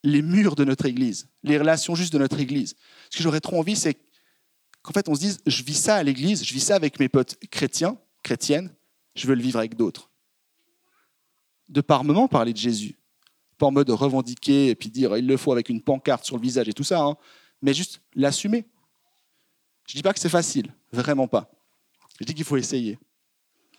[0.05, 2.77] les murs de notre Église, les relations juste de notre Église.
[3.11, 3.97] Ce que j'aurais trop envie, c'est
[4.83, 7.09] qu'en fait on se dise, je vis ça à l'Église, je vis ça avec mes
[7.09, 8.73] potes chrétiens, chrétiennes,
[9.15, 10.11] je veux le vivre avec d'autres.
[11.69, 12.97] De par moment parler de Jésus,
[13.59, 16.43] pas en mode revendiquer et puis dire il le faut avec une pancarte sur le
[16.43, 17.17] visage et tout ça, hein,
[17.61, 18.65] mais juste l'assumer.
[19.87, 21.51] Je ne dis pas que c'est facile, vraiment pas.
[22.21, 22.99] Je dis qu'il faut essayer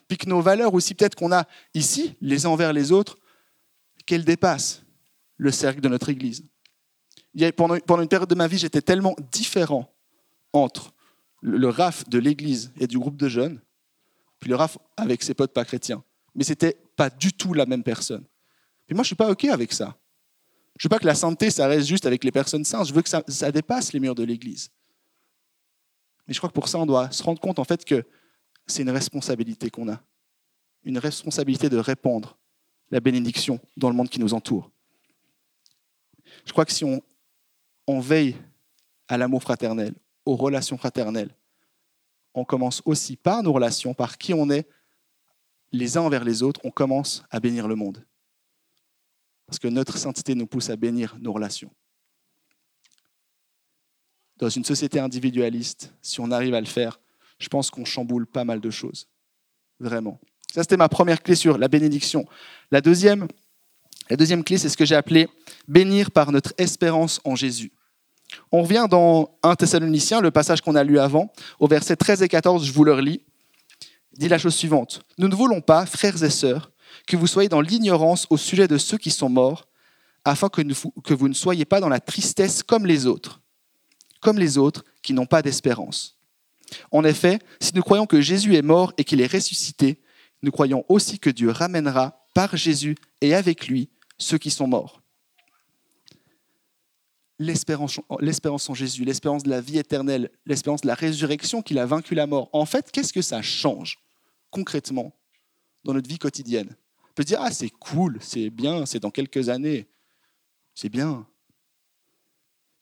[0.09, 1.45] puis que nos valeurs aussi, peut-être qu'on a
[1.75, 3.19] ici, les uns envers les autres,
[4.07, 4.81] qu'elles dépassent
[5.37, 6.43] le cercle de notre Église.
[7.55, 9.87] pendant, une période de ma vie, j'étais tellement différent
[10.51, 10.91] entre
[11.41, 13.61] le, RAF de l'Église et du groupe de jeunes,
[14.39, 16.03] puis le RAF avec ses potes pas chrétiens.
[16.33, 18.25] Mais c'était pas du tout la même personne.
[18.87, 19.95] Puis moi, je suis pas OK avec ça.
[20.79, 22.87] Je veux pas que la santé, ça reste juste avec les personnes saintes.
[22.87, 24.71] Je veux que ça, ça dépasse les murs de l'Église.
[26.27, 28.03] Mais je crois que pour ça, on doit se rendre compte en fait que
[28.71, 30.01] c'est une responsabilité qu'on a.
[30.83, 32.37] Une responsabilité de répandre
[32.91, 34.71] la bénédiction dans le monde qui nous entoure.
[36.45, 38.35] Je crois que si on, veille
[39.07, 39.93] à l'amour fraternel,
[40.25, 41.35] aux relations fraternelles,
[42.33, 44.67] on commence aussi par nos relations, par qui on est,
[45.71, 48.05] les uns envers les autres, on commence à bénir le monde.
[49.47, 51.71] Parce que notre sainteté nous pousse à bénir nos relations.
[54.37, 56.99] Dans une société individualiste, si on arrive à le faire,
[57.39, 59.07] je pense qu'on chamboule pas mal de choses.
[59.79, 60.19] Vraiment.
[60.53, 62.25] Ça, c'était ma première clé sur la bénédiction.
[62.71, 63.27] La deuxième,
[64.09, 65.29] la deuxième clé, c'est ce que j'ai appelé
[65.67, 67.71] bénir par notre espérance en Jésus.
[68.51, 72.27] On revient dans 1 Thessaloniciens, le passage qu'on a lu avant, au verset 13 et
[72.27, 73.21] 14, je vous le relis.
[74.13, 75.01] Dit la chose suivante.
[75.17, 76.71] Nous ne voulons pas, frères et sœurs,
[77.07, 79.67] que vous soyez dans l'ignorance au sujet de ceux qui sont morts,
[80.25, 83.41] afin que vous ne soyez pas dans la tristesse comme les autres,
[84.19, 86.18] comme les autres qui n'ont pas d'espérance.
[86.91, 90.01] En effet, si nous croyons que Jésus est mort et qu'il est ressuscité,
[90.41, 95.01] nous croyons aussi que Dieu ramènera par Jésus et avec lui ceux qui sont morts.
[97.39, 97.99] L'espérance
[98.69, 102.27] en Jésus, l'espérance de la vie éternelle, l'espérance de la résurrection qu'il a vaincu la
[102.27, 102.49] mort.
[102.51, 103.97] En fait, qu'est-ce que ça change
[104.49, 105.13] concrètement
[105.85, 106.75] dans notre vie quotidienne?
[107.09, 109.87] On peut dire, ah c'est cool, c'est bien, c'est dans quelques années,
[110.75, 111.25] c'est bien.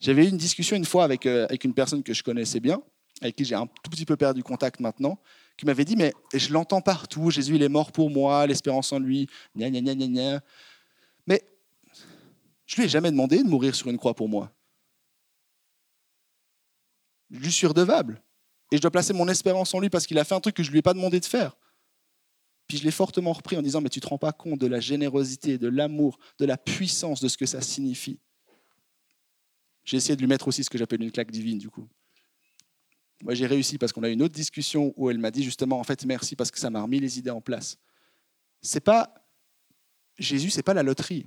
[0.00, 2.82] J'avais eu une discussion une fois avec, euh, avec une personne que je connaissais bien,
[3.20, 5.18] avec qui j'ai un tout petit peu perdu contact maintenant,
[5.56, 8.98] qui m'avait dit, mais je l'entends partout, Jésus il est mort pour moi, l'espérance en
[8.98, 10.40] lui, gna gna gna gna gna.
[11.26, 11.42] Mais
[12.66, 14.52] Je lui ai jamais demandé de mourir sur une croix pour moi.
[17.30, 18.22] Je lui suis redevable.
[18.70, 20.62] Et je dois placer mon espérance en lui parce qu'il a fait un truc que
[20.62, 21.56] je ne lui ai pas demandé de faire.
[22.66, 24.66] Puis je l'ai fortement repris en disant, mais tu ne te rends pas compte de
[24.66, 28.20] la générosité, de l'amour, de la puissance de ce que ça signifie.
[29.84, 31.88] J'ai essayé de lui mettre aussi ce que j'appelle une claque divine, du coup.
[33.24, 35.80] Moi, j'ai réussi parce qu'on a eu une autre discussion où elle m'a dit justement,
[35.80, 37.78] en fait, merci parce que ça m'a remis les idées en place.
[38.62, 39.14] C'est pas
[40.18, 41.26] Jésus, c'est pas la loterie.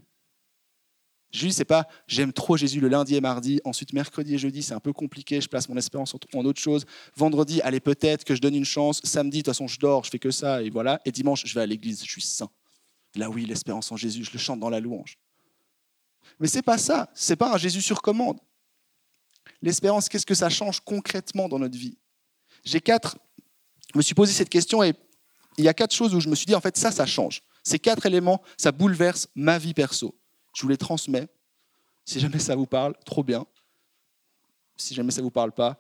[1.32, 4.74] Jésus, c'est pas j'aime trop Jésus le lundi et mardi, ensuite mercredi et jeudi, c'est
[4.74, 6.86] un peu compliqué, je place mon espérance en autre chose.
[7.16, 9.00] Vendredi, allez, peut-être que je donne une chance.
[9.04, 11.00] Samedi, de toute façon, je dors, je fais que ça, et voilà.
[11.06, 12.50] Et dimanche, je vais à l'église, je suis saint.
[13.16, 15.18] Là, oui, l'espérance en Jésus, je le chante dans la louange.
[16.40, 18.40] Mais c'est pas ça, c'est pas un Jésus sur commande.
[19.62, 21.98] L'espérance, qu'est-ce que ça change concrètement dans notre vie?
[22.64, 23.18] J'ai quatre,
[23.94, 24.94] je me suis posé cette question et
[25.58, 27.44] il y a quatre choses où je me suis dit, en fait, ça, ça change.
[27.64, 30.18] Ces quatre éléments, ça bouleverse ma vie perso.
[30.56, 31.28] Je vous les transmets.
[32.06, 33.46] Si jamais ça vous parle, trop bien.
[34.78, 35.80] Si jamais ça ne vous parle pas,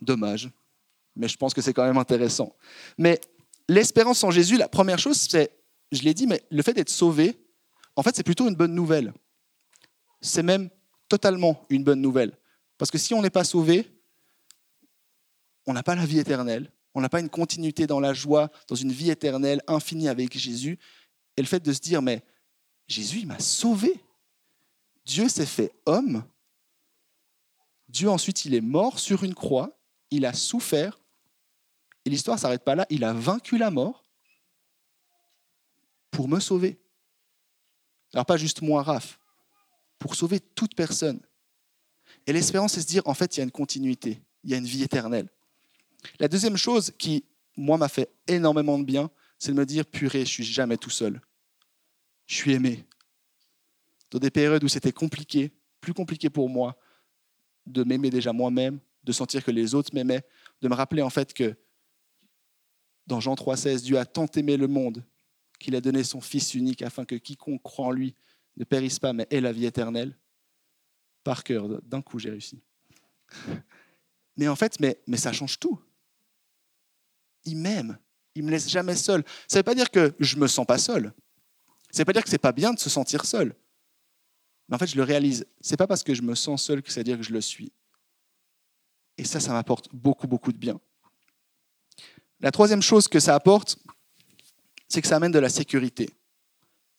[0.00, 0.50] dommage.
[1.16, 2.56] Mais je pense que c'est quand même intéressant.
[2.96, 3.20] Mais
[3.68, 5.50] l'espérance en Jésus, la première chose, c'est,
[5.92, 7.38] je l'ai dit, mais le fait d'être sauvé,
[7.96, 9.12] en fait, c'est plutôt une bonne nouvelle.
[10.20, 10.70] C'est même
[11.08, 12.36] totalement une bonne nouvelle.
[12.78, 13.90] Parce que si on n'est pas sauvé,
[15.66, 18.74] on n'a pas la vie éternelle, on n'a pas une continuité dans la joie, dans
[18.74, 20.78] une vie éternelle infinie avec Jésus.
[21.36, 22.22] Et le fait de se dire, mais
[22.86, 24.00] Jésus, m'a sauvé.
[25.04, 26.24] Dieu s'est fait homme.
[27.88, 29.78] Dieu ensuite, il est mort sur une croix.
[30.10, 31.00] Il a souffert.
[32.04, 32.86] Et l'histoire ne s'arrête pas là.
[32.90, 34.04] Il a vaincu la mort
[36.10, 36.78] pour me sauver.
[38.12, 39.18] Alors pas juste moi, Raph,
[39.98, 41.20] pour sauver toute personne.
[42.26, 44.56] Et l'espérance, c'est se dire, en fait, il y a une continuité, il y a
[44.56, 45.28] une vie éternelle.
[46.18, 47.24] La deuxième chose qui,
[47.56, 50.90] moi, m'a fait énormément de bien, c'est de me dire, purée, je suis jamais tout
[50.90, 51.20] seul.
[52.26, 52.86] Je suis aimé.
[54.10, 56.78] Dans des périodes où c'était compliqué, plus compliqué pour moi,
[57.66, 60.22] de m'aimer déjà moi-même, de sentir que les autres m'aimaient,
[60.62, 61.56] de me rappeler en fait que
[63.06, 65.04] dans Jean 3,16, Dieu a tant aimé le monde
[65.58, 68.14] qu'il a donné son Fils unique afin que quiconque croit en lui
[68.56, 70.16] ne périsse pas, mais ait la vie éternelle.
[71.24, 72.62] Par cœur, d'un coup, j'ai réussi.
[74.36, 75.80] Mais en fait, mais, mais ça change tout
[77.44, 77.98] il m'aime.
[78.34, 79.24] Il me laisse jamais seul.
[79.46, 81.12] Ça ne veut pas dire que je me sens pas seul.
[81.90, 83.54] Ça ne veut pas dire que c'est pas bien de se sentir seul.
[84.68, 85.46] Mais en fait, je le réalise.
[85.60, 87.40] C'est pas parce que je me sens seul que ça veut dire que je le
[87.40, 87.72] suis.
[89.16, 90.80] Et ça, ça m'apporte beaucoup, beaucoup de bien.
[92.40, 93.78] La troisième chose que ça apporte,
[94.88, 96.10] c'est que ça amène de la sécurité.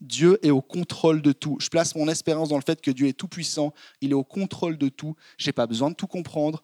[0.01, 1.57] Dieu est au contrôle de tout.
[1.59, 4.23] Je place mon espérance dans le fait que Dieu est tout puissant, il est au
[4.23, 5.15] contrôle de tout.
[5.37, 6.61] Je n'ai pas besoin de tout comprendre.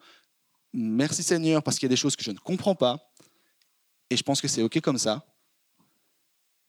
[0.73, 3.11] Merci Seigneur parce qu'il y a des choses que je ne comprends pas.
[4.09, 5.25] Et je pense que c'est OK comme ça.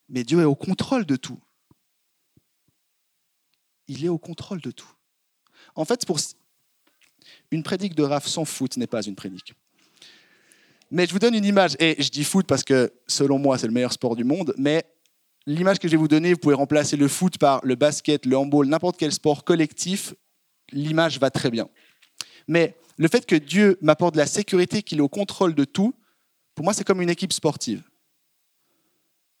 [0.09, 1.39] Mais Dieu est au contrôle de tout.
[3.87, 4.91] Il est au contrôle de tout.
[5.75, 6.19] En fait, pour
[7.51, 9.53] une prédique de Raph sans foot n'est pas une prédique.
[10.91, 13.65] Mais je vous donne une image, et je dis foot parce que selon moi c'est
[13.65, 14.85] le meilleur sport du monde, mais
[15.45, 18.37] l'image que je vais vous donner, vous pouvez remplacer le foot par le basket, le
[18.37, 20.13] handball, n'importe quel sport collectif,
[20.71, 21.69] l'image va très bien.
[22.47, 25.93] Mais le fait que Dieu m'apporte la sécurité, qu'il est au contrôle de tout,
[26.55, 27.83] pour moi, c'est comme une équipe sportive.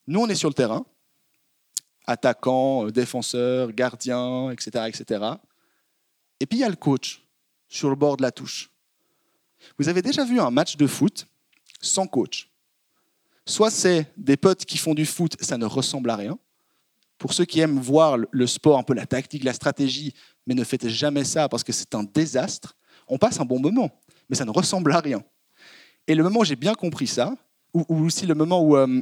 [0.07, 0.85] Nous, on est sur le terrain,
[2.05, 5.25] attaquant, euh, défenseur, gardien, etc., etc.
[6.39, 7.23] Et puis il y a le coach
[7.69, 8.69] sur le bord de la touche.
[9.77, 11.27] Vous avez déjà vu un match de foot
[11.81, 12.49] sans coach
[13.45, 16.37] Soit c'est des potes qui font du foot, ça ne ressemble à rien.
[17.17, 20.13] Pour ceux qui aiment voir le sport, un peu la tactique, la stratégie,
[20.45, 22.75] mais ne faites jamais ça parce que c'est un désastre,
[23.07, 23.89] on passe un bon moment,
[24.29, 25.23] mais ça ne ressemble à rien.
[26.07, 27.35] Et le moment où j'ai bien compris ça,
[27.73, 29.01] ou, aussi le moment où, euh,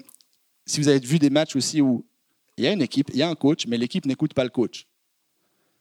[0.66, 2.06] si vous avez vu des matchs aussi où
[2.58, 4.50] il y a une équipe, il y a un coach, mais l'équipe n'écoute pas le
[4.50, 4.88] coach.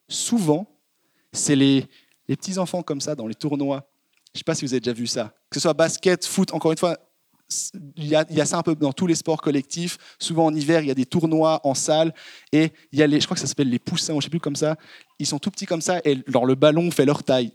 [0.09, 0.67] Souvent,
[1.33, 1.87] c'est les,
[2.29, 3.89] les petits-enfants comme ça dans les tournois.
[4.33, 5.35] Je ne sais pas si vous avez déjà vu ça.
[5.51, 6.99] Que ce soit basket, foot, encore une fois,
[7.97, 9.99] il y, a, ça un peu dans tous les sports collectifs.
[10.19, 12.15] Souvent en hiver, il y a des tournois en salle
[12.53, 14.31] et il y a les, je crois que ça s'appelle les poussins, je ne sais
[14.31, 14.77] plus comme ça.
[15.19, 17.53] Ils sont tout petits comme ça et le ballon fait leur taille.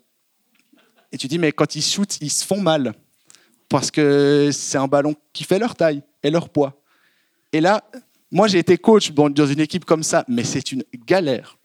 [1.12, 2.94] Et tu dis, mais quand ils shootent, ils se font mal
[3.70, 6.82] parce que c'est un ballon qui fait leur taille et leur poids.
[7.54, 7.84] Et là,
[8.32, 11.58] moi j'ai été coach dans une équipe comme ça, mais c'est une galère.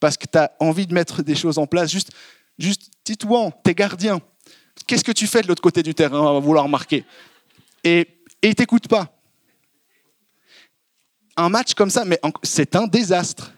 [0.00, 1.90] Parce que tu as envie de mettre des choses en place.
[1.90, 2.10] Juste,
[2.58, 4.20] juste Titouan, t'es gardien.
[4.86, 7.04] Qu'est-ce que tu fais de l'autre côté du terrain à vouloir marquer?
[7.84, 8.00] Et,
[8.42, 9.10] et ils t'écoutent pas.
[11.36, 13.52] Un match comme ça, mais c'est un désastre.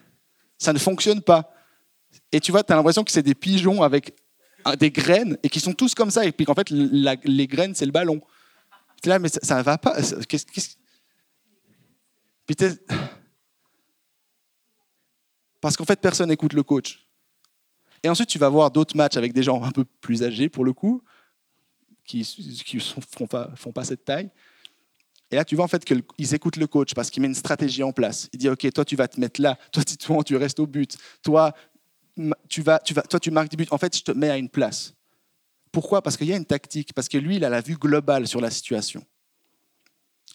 [0.58, 1.52] Ça ne fonctionne pas.
[2.32, 4.14] Et tu vois, tu as l'impression que c'est des pigeons avec
[4.74, 6.24] des graines et qui sont tous comme ça.
[6.24, 8.20] Et puis qu'en fait, les graines, c'est le ballon.
[9.04, 9.94] es là, mais ça ne va pas.
[15.60, 17.06] Parce qu'en fait, personne n'écoute le coach.
[18.02, 20.64] Et ensuite, tu vas voir d'autres matchs avec des gens un peu plus âgés, pour
[20.64, 21.02] le coup,
[22.06, 22.18] qui
[22.74, 24.30] ne font, pas, cette taille.
[25.30, 27.82] Et là, tu vois en fait qu'ils écoutent le coach parce qu'il met une stratégie
[27.82, 28.28] en place.
[28.32, 29.58] Il dit, OK, toi, tu vas te mettre là.
[29.72, 30.96] Toi, toi tu restes au but.
[31.22, 31.52] Toi,
[32.48, 33.66] tu tu vas, toi, tu marques des buts.
[33.70, 34.94] En fait, je te mets à une place.
[35.72, 36.00] Pourquoi?
[36.00, 36.92] Parce qu'il y a une tactique.
[36.94, 39.04] Parce que lui, il a la vue globale sur la situation.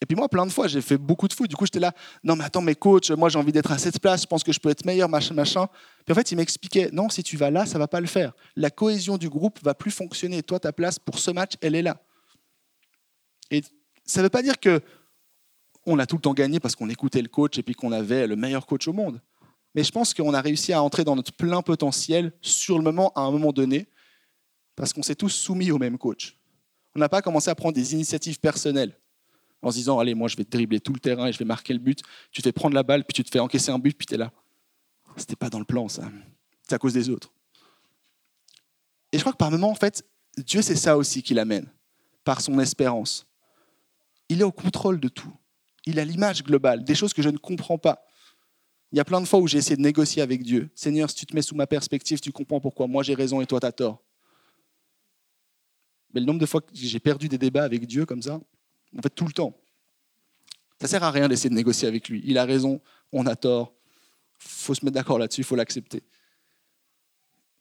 [0.02, 1.48] Et puis moi, plein de fois, j'ai fait beaucoup de foot.
[1.48, 4.00] Du coup, j'étais là, non, mais attends, mais coach, moi, j'ai envie d'être à cette
[4.00, 5.68] place, je pense que je peux être meilleur, machin, machin.
[6.06, 8.34] Puis en fait, il m'expliquait, non, si tu vas là, ça va pas le faire.
[8.56, 10.42] La cohésion du groupe va plus fonctionner.
[10.42, 12.02] Toi, ta place pour ce match, elle est là.
[13.52, 13.62] Et
[14.04, 14.82] ça ne veut pas dire que
[15.86, 18.28] on a tout le temps gagné parce qu'on écoutait le coach et puis qu'on avait
[18.28, 19.22] le meilleur coach au monde.
[19.76, 23.12] Mais je pense qu'on a réussi à entrer dans notre plein potentiel sur le moment,
[23.16, 23.88] à un moment donné,
[24.76, 26.38] parce qu'on s'est tous soumis au même coach.
[26.96, 28.98] On n'a pas commencé à prendre des initiatives personnelles
[29.62, 31.74] en se disant Allez, moi je vais dribbler tout le terrain et je vais marquer
[31.74, 32.02] le but.
[32.32, 34.16] Tu te fais prendre la balle, puis tu te fais encaisser un but, puis tu
[34.16, 34.32] es là.
[35.18, 36.10] C'était pas dans le plan, ça.
[36.64, 37.32] C'est à cause des autres.
[39.12, 40.06] Et je crois que par moments, en fait,
[40.38, 41.68] Dieu, c'est ça aussi qui l'amène,
[42.24, 43.28] par son espérance.
[44.30, 45.34] Il est au contrôle de tout.
[45.86, 48.06] Il a l'image globale, des choses que je ne comprends pas.
[48.92, 50.70] Il y a plein de fois où j'ai essayé de négocier avec Dieu.
[50.76, 53.46] Seigneur, si tu te mets sous ma perspective, tu comprends pourquoi moi j'ai raison et
[53.46, 54.04] toi tu as tort.
[56.14, 58.40] Mais le nombre de fois que j'ai perdu des débats avec Dieu comme ça,
[58.98, 59.56] en fait, tout le temps.
[60.80, 62.22] Ça sert à rien d'essayer de négocier avec lui.
[62.26, 63.74] Il a raison, on a tort.
[64.40, 66.04] faut se mettre d'accord là-dessus, faut l'accepter.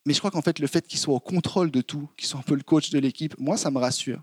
[0.07, 2.41] Mais je crois qu'en fait, le fait qu'il soit au contrôle de tout, qu'il soit
[2.41, 4.23] un peu le coach de l'équipe, moi, ça me rassure.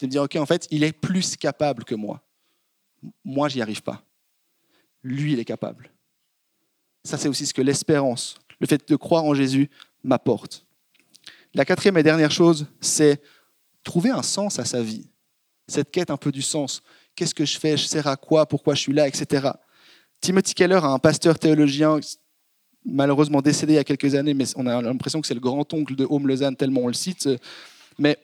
[0.00, 2.22] De me dire, OK, en fait, il est plus capable que moi.
[3.24, 4.02] Moi, j'y arrive pas.
[5.02, 5.92] Lui, il est capable.
[7.04, 9.68] Ça, c'est aussi ce que l'espérance, le fait de croire en Jésus,
[10.02, 10.66] m'apporte.
[11.52, 13.22] La quatrième et dernière chose, c'est
[13.84, 15.10] trouver un sens à sa vie
[15.66, 16.82] cette quête un peu du sens.
[17.14, 17.76] Qu'est-ce que je fais?
[17.76, 18.46] Je sers à quoi?
[18.46, 19.08] Pourquoi je suis là?
[19.08, 19.48] Etc.
[20.20, 22.00] Timothy Keller, un pasteur théologien,
[22.84, 25.94] malheureusement décédé il y a quelques années, mais on a l'impression que c'est le grand-oncle
[25.94, 27.28] de Home Lausanne tellement on le cite.
[27.98, 28.18] Mais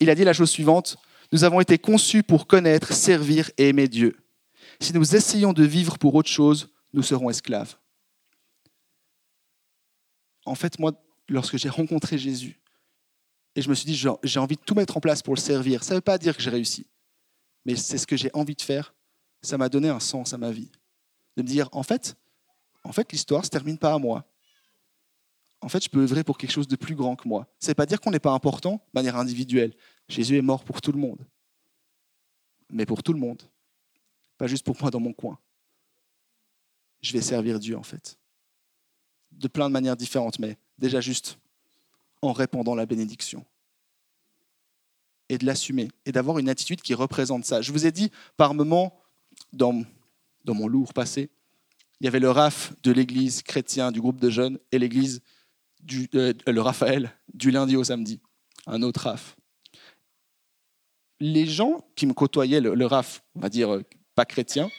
[0.00, 0.96] il a dit la chose suivante
[1.32, 4.16] Nous avons été conçus pour connaître, servir et aimer Dieu.
[4.80, 7.76] Si nous essayons de vivre pour autre chose, nous serons esclaves.
[10.44, 10.92] En fait, moi,
[11.28, 12.60] lorsque j'ai rencontré Jésus,
[13.56, 15.82] et je me suis dit, j'ai envie de tout mettre en place pour le servir.
[15.82, 16.86] Ça ne veut pas dire que j'ai réussi,
[17.64, 18.94] mais c'est ce que j'ai envie de faire.
[19.40, 20.70] Ça m'a donné un sens à ma vie.
[21.38, 22.16] De me dire, en fait,
[22.84, 24.26] en fait l'histoire ne se termine pas à moi.
[25.62, 27.48] En fait, je peux œuvrer pour quelque chose de plus grand que moi.
[27.58, 29.74] Ça ne veut pas dire qu'on n'est pas important de manière individuelle.
[30.06, 31.26] Jésus est mort pour tout le monde.
[32.70, 33.42] Mais pour tout le monde.
[34.36, 35.38] Pas juste pour moi dans mon coin.
[37.00, 38.18] Je vais servir Dieu, en fait.
[39.32, 41.38] De plein de manières différentes, mais déjà juste
[42.22, 43.44] en répandant la bénédiction.
[45.28, 47.60] Et de l'assumer, et d'avoir une attitude qui représente ça.
[47.60, 49.00] Je vous ai dit, par moments,
[49.52, 49.82] dans,
[50.44, 51.30] dans mon lourd passé,
[52.00, 55.22] il y avait le RAF de l'église chrétien, du groupe de jeunes, et l'église,
[55.82, 58.20] du, euh, le Raphaël, du lundi au samedi,
[58.66, 59.36] un autre RAF.
[61.18, 63.82] Les gens qui me côtoyaient, le, le RAF, on va dire euh,
[64.14, 64.70] pas chrétien,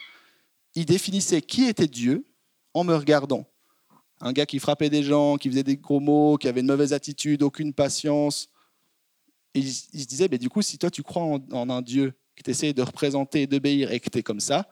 [0.74, 2.24] ils définissaient qui était Dieu
[2.72, 3.46] en me regardant
[4.20, 6.92] un gars qui frappait des gens, qui faisait des gros mots, qui avait une mauvaise
[6.92, 8.50] attitude, aucune patience.
[9.54, 12.72] Et il, se disait, du coup, si toi tu crois en, un Dieu qui t'essaie
[12.72, 14.68] de représenter d'obéir et que tu es comme ça,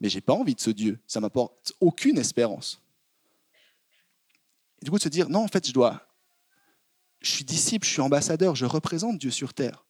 [0.00, 2.80] mais j'ai pas envie de ce Dieu, ça m'apporte aucune espérance.
[4.80, 6.06] Et du coup, de se dire, non, en fait, je dois,
[7.20, 9.86] je suis disciple, je suis ambassadeur, je représente Dieu sur terre.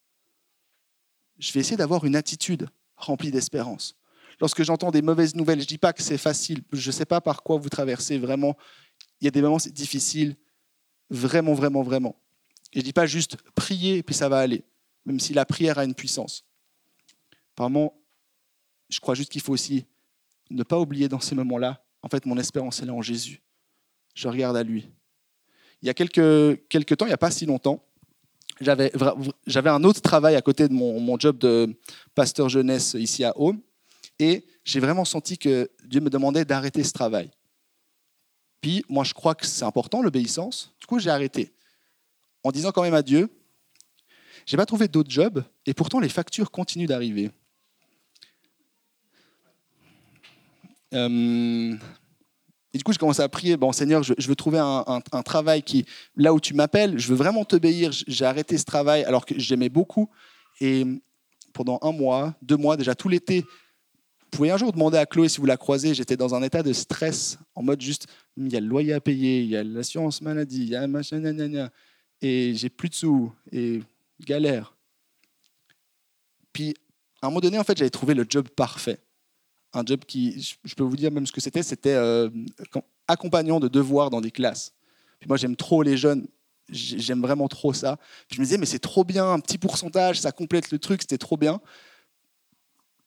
[1.38, 3.96] Je vais essayer d'avoir une attitude remplie d'espérance
[4.42, 7.06] lorsque j'entends des mauvaises nouvelles, je ne dis pas que c'est facile, je ne sais
[7.06, 8.56] pas par quoi vous traversez vraiment.
[9.20, 10.34] Il y a des moments c'est difficile,
[11.10, 12.16] vraiment, vraiment, vraiment.
[12.72, 14.64] Et je ne dis pas juste prier et puis ça va aller,
[15.06, 16.44] même si la prière a une puissance.
[17.54, 17.94] Apparemment,
[18.88, 19.86] je crois juste qu'il faut aussi
[20.50, 23.40] ne pas oublier dans ces moments-là, en fait, mon espérance, elle est en Jésus.
[24.16, 24.88] Je regarde à lui.
[25.82, 27.86] Il y a quelques, quelques temps, il n'y a pas si longtemps,
[28.60, 31.72] j'avais un autre travail à côté de mon, mon job de
[32.16, 33.60] pasteur jeunesse ici à Home.
[34.22, 37.28] Et j'ai vraiment senti que Dieu me demandait d'arrêter ce travail.
[38.60, 40.72] Puis moi, je crois que c'est important, l'obéissance.
[40.78, 41.52] Du coup, j'ai arrêté.
[42.44, 43.28] En disant quand même à Dieu,
[44.46, 47.32] j'ai pas trouvé d'autres jobs, et pourtant les factures continuent d'arriver.
[50.94, 51.76] Euh,
[52.72, 55.64] et du coup, je commence à prier, bon Seigneur, je, veux trouver un, un, travail
[55.64, 57.90] qui, là où tu m'appelles, je veux vraiment t'obéir.
[58.06, 60.08] J'ai arrêté ce travail alors que j'aimais beaucoup.
[60.60, 60.86] Et
[61.52, 63.44] pendant un mois, deux mois, déjà tout l'été,
[64.32, 65.94] pouvez un jour demander à Chloé si vous la croisez.
[65.94, 68.06] J'étais dans un état de stress, en mode juste,
[68.36, 70.86] il y a le loyer à payer, il y a l'assurance maladie, il y a
[70.86, 71.70] machin, gna,
[72.20, 73.82] et j'ai plus de sous, et
[74.20, 74.74] galère.
[76.52, 76.74] Puis,
[77.20, 78.98] à un moment donné, en fait, j'avais trouvé le job parfait.
[79.74, 82.28] Un job qui, je peux vous dire même ce que c'était, c'était euh,
[83.06, 84.72] accompagnant de devoirs dans des classes.
[85.20, 86.26] Puis moi, j'aime trop les jeunes.
[86.68, 87.98] J'aime vraiment trop ça.
[88.30, 91.18] je me disais, mais c'est trop bien, un petit pourcentage, ça complète le truc, c'était
[91.18, 91.60] trop bien.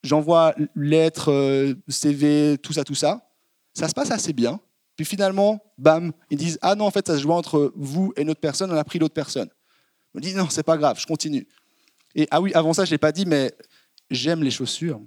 [0.06, 3.28] J'envoie lettres, euh, CV, tout ça, tout ça.
[3.74, 4.60] Ça se passe assez bien.
[4.96, 8.24] Puis finalement, bam, ils disent Ah non, en fait, ça se joue entre vous et
[8.24, 9.50] notre personne, on a pris l'autre personne.
[10.14, 11.48] Me dis Non, c'est pas grave, je continue.
[12.14, 13.52] Et ah oui, avant ça, je l'ai pas dit, mais
[14.12, 15.02] j'aime les chaussures.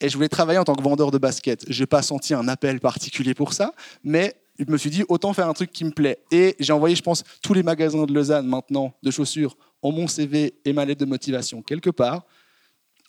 [0.00, 1.64] Et je voulais travailler en tant que vendeur de baskets.
[1.68, 3.72] Je n'ai pas senti un appel particulier pour ça,
[4.02, 6.18] mais je me suis dit autant faire un truc qui me plaît.
[6.32, 10.08] Et j'ai envoyé, je pense, tous les magasins de Lausanne maintenant de chaussures ont mon
[10.08, 12.26] CV et ma lettre de motivation quelque part.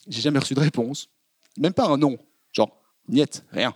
[0.07, 1.09] J'ai jamais reçu de réponse,
[1.57, 2.17] même pas un non,
[2.53, 3.75] genre niet, rien.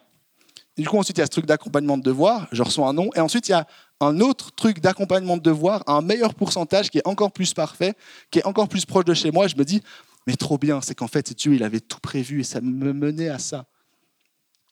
[0.78, 3.10] du coup, ensuite, il y a ce truc d'accompagnement de devoir, je reçois un non.
[3.16, 3.68] Et ensuite, il y a
[4.00, 7.94] un autre truc d'accompagnement de devoir, un meilleur pourcentage qui est encore plus parfait,
[8.32, 9.48] qui est encore plus proche de chez moi.
[9.48, 9.82] Je me dis,
[10.28, 13.30] mais trop bien, c'est qu'en fait, Dieu, il avait tout prévu et ça me menait
[13.30, 13.66] à ça.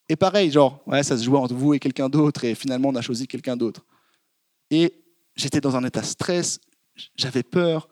[0.08, 2.96] Et pareil, genre, ouais, ça se jouait entre vous et quelqu'un d'autre, et finalement, on
[2.96, 3.84] a choisi quelqu'un d'autre.
[4.70, 4.92] Et
[5.36, 6.58] j'étais dans un état stress,
[7.14, 7.88] j'avais peur,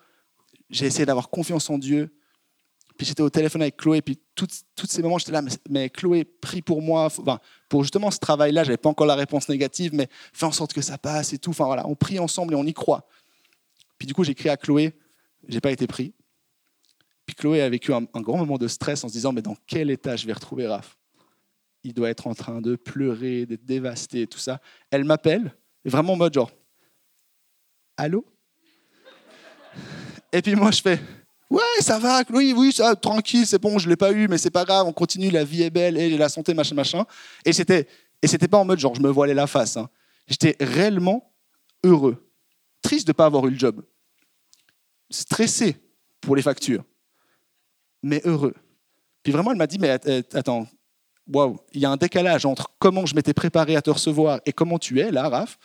[0.71, 2.13] j'ai essayé d'avoir confiance en Dieu.
[2.99, 5.41] Puis j'étais au téléphone avec Chloé, puis tous ces moments, j'étais là,
[5.71, 7.09] mais, Chloé, prie pour moi,
[7.69, 10.83] pour justement ce travail-là, j'avais pas encore la réponse négative, mais fais en sorte que
[10.83, 11.51] ça passe et tout.
[11.51, 13.09] Enfin voilà, on prie ensemble et on y croit.
[13.99, 14.95] Puis du coup, j'ai écrit à Chloé,
[15.47, 16.13] j'ai pas été pris.
[17.25, 19.91] Puis Chloé a vécu un, grand moment de stress en se disant, mais dans quel
[19.91, 20.99] état je vais retrouver Raph?
[21.85, 24.61] Il doit être en train de pleurer, d'être dévasté, tout ça.
[24.91, 26.51] Elle m'appelle, vraiment en mode genre,
[27.97, 28.27] allô?
[30.33, 31.01] Et puis moi je fais,
[31.51, 34.51] ouais, ça va, Chloé, oui, ça, tranquille, c'est bon, je l'ai pas eu, mais c'est
[34.51, 37.05] pas grave, on continue, la vie est belle, et la santé, machin, machin.
[37.45, 37.87] Et c'était,
[38.23, 39.77] et c'était pas en mode genre, je me voilais la face.
[39.77, 39.89] Hein.
[40.27, 41.33] J'étais réellement
[41.85, 42.31] heureux,
[42.83, 43.83] triste de pas avoir eu le job,
[45.11, 45.77] stressé
[46.21, 46.85] pour les factures
[48.03, 48.55] mais heureux.
[49.23, 50.67] Puis vraiment, elle m'a dit, mais attends,
[51.27, 54.53] waouh, il y a un décalage entre comment je m'étais préparé à te recevoir et
[54.53, 55.59] comment tu es là, Raph.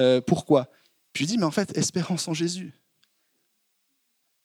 [0.00, 0.70] Euh, pourquoi?
[1.12, 2.72] Puis je dis, mais en fait, espérance en Jésus.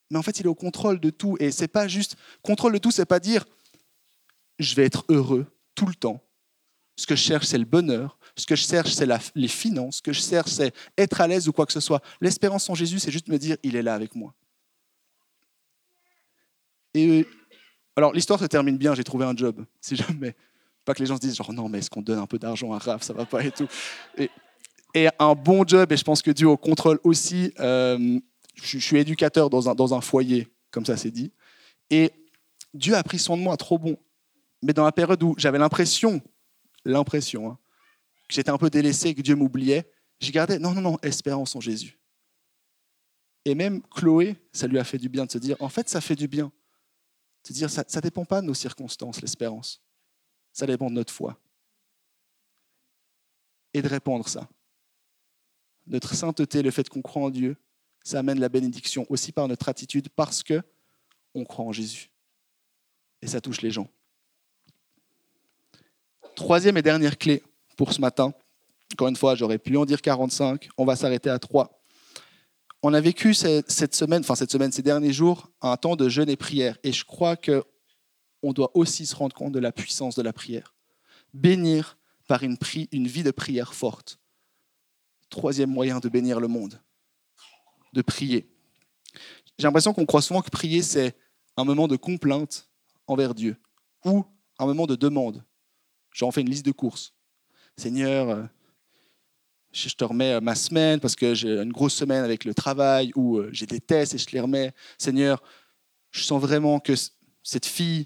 [0.10, 1.38] Mais en fait, il est au contrôle de tout.
[1.40, 2.16] Et c'est pas juste.
[2.42, 3.46] Contrôle de tout, c'est pas dire
[4.60, 5.46] je vais être heureux
[5.76, 6.24] tout le temps.
[6.96, 8.18] Ce que je cherche, c'est le bonheur.
[8.36, 9.98] Ce que je cherche, c'est les finances.
[9.98, 12.02] Ce que je cherche, c'est être à l'aise ou quoi que ce soit.
[12.22, 14.34] L'espérance en Jésus, c'est juste me dire il est là avec moi.
[16.96, 17.28] Et
[17.96, 20.36] alors l'histoire se termine bien, j'ai trouvé un job, si jamais.
[20.86, 22.74] Pas que les gens se disent genre non mais est-ce qu'on donne un peu d'argent
[22.74, 23.68] à Raph, ça va pas et tout.
[24.18, 24.30] Et,
[25.20, 27.54] un bon job, et je pense que Dieu au contrôle aussi.
[27.60, 28.20] Euh,
[28.62, 31.32] je, suis éducateur dans un, foyer, comme ça c'est dit.
[31.90, 32.12] Et
[32.74, 33.98] Dieu a pris soin de moi, trop bon.
[34.62, 36.22] Mais dans la période où j'avais l'impression,
[36.84, 37.58] l'impression, hein,
[38.28, 39.90] que j'étais un peu délaissé, que Dieu m'oubliait,
[40.20, 42.00] j'ai gardé, non, non, non, espérance en Jésus.
[43.46, 46.02] Et même Chloé, ça lui a fait du bien de se dire, en fait, ça
[46.02, 46.52] fait du bien
[47.48, 49.82] c'est dire, ça ne dépend pas de nos circonstances, l'espérance.
[50.52, 51.40] Ça dépend de notre foi.
[53.74, 54.50] Et de répondre ça.
[55.86, 57.56] Notre sainteté, le fait qu'on croit en Dieu,
[58.08, 60.62] ça amène la bénédiction aussi par notre attitude parce que
[61.36, 62.10] on croit en Jésus.
[63.22, 63.88] Et ça touche les gens.
[66.36, 67.44] Troisième et dernière clé
[67.76, 68.34] pour ce matin.
[68.94, 70.70] Encore une fois, j'aurais pu en dire 45.
[70.78, 71.78] On va s'arrêter à trois
[72.84, 76.30] on a vécu cette semaine, enfin cette semaine, ces derniers jours, un temps de jeûne
[76.30, 76.78] et prière.
[76.84, 77.64] Et je crois que
[78.44, 80.76] on doit aussi se rendre compte de la puissance de la prière.
[81.34, 81.98] Bénir
[82.28, 82.56] par une,
[82.92, 84.20] une vie de prière forte.
[85.30, 86.80] Troisième moyen de bénir le monde,
[87.94, 88.50] de prier.
[89.58, 91.16] J'ai l'impression qu'on croit souvent que prier, c'est
[91.56, 92.70] un moment de complainte
[93.08, 93.58] envers Dieu
[94.06, 94.26] ou
[94.60, 95.44] un moment de demande.
[96.14, 97.14] J'en fais une liste de courses.
[97.78, 98.44] Seigneur, euh,
[99.72, 103.12] je te remets euh, ma semaine parce que j'ai une grosse semaine avec le travail
[103.16, 104.74] ou euh, j'ai des tests et je te les remets.
[104.98, 105.42] Seigneur,
[106.12, 106.94] je sens vraiment que
[107.44, 108.06] cette fille,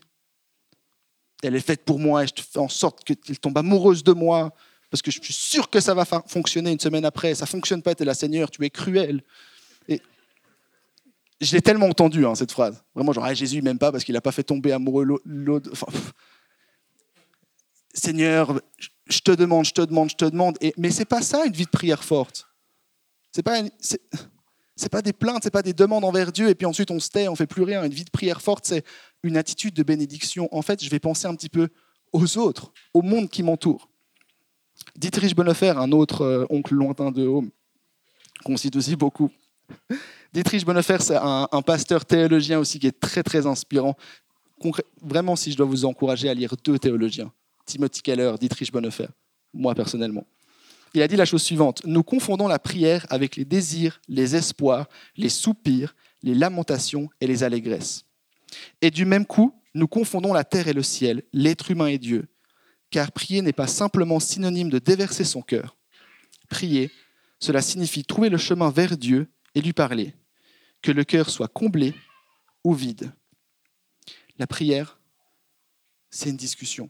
[1.43, 4.53] elle est faite pour moi et je fais en sorte qu'elle tombe amoureuse de moi
[4.89, 7.33] parce que je suis sûr que ça va fonctionner une semaine après.
[7.33, 9.23] Ça fonctionne pas, tu es là, Seigneur, tu es cruel.
[11.41, 12.83] Je l'ai tellement entendu, hein, cette phrase.
[12.93, 15.71] Vraiment, genre, ah, Jésus, il m'aime pas parce qu'il n'a pas fait tomber amoureux l'autre.
[17.93, 18.61] Seigneur,
[19.07, 20.57] je te demande, je te demande, je te demande.
[20.61, 22.47] Et, mais c'est pas ça une vie de prière forte.
[23.31, 26.91] C'est pas, c'est, pas des plaintes, c'est pas des demandes envers Dieu et puis ensuite
[26.91, 27.83] on se tait, on fait plus rien.
[27.83, 28.85] Une vie de prière forte, c'est
[29.23, 30.47] une attitude de bénédiction.
[30.51, 31.69] En fait, je vais penser un petit peu
[32.13, 33.89] aux autres, au monde qui m'entoure.
[34.95, 37.49] Dietrich Bonhoeffer, un autre euh, oncle lointain de Home,
[38.43, 39.31] qu'on cite aussi beaucoup.
[40.33, 43.97] Dietrich Bonhoeffer, c'est un, pasteur théologien aussi qui est très très inspirant.
[45.01, 47.31] Vraiment, si je dois vous encourager à lire deux théologiens,
[47.65, 49.07] Timothy Keller, Dietrich Bonhoeffer,
[49.53, 50.25] moi personnellement.
[50.93, 54.87] Il a dit la chose suivante, nous confondons la prière avec les désirs, les espoirs,
[55.15, 58.05] les soupirs, les lamentations et les allégresses.
[58.81, 62.27] Et du même coup, nous confondons la terre et le ciel, l'être humain et Dieu,
[62.89, 65.77] car prier n'est pas simplement synonyme de déverser son cœur,
[66.49, 66.91] prier,
[67.39, 70.13] cela signifie trouver le chemin vers Dieu et lui parler,
[70.81, 71.93] que le cœur soit comblé
[72.63, 73.11] ou vide.
[74.37, 74.99] La prière,
[76.09, 76.89] c'est une discussion.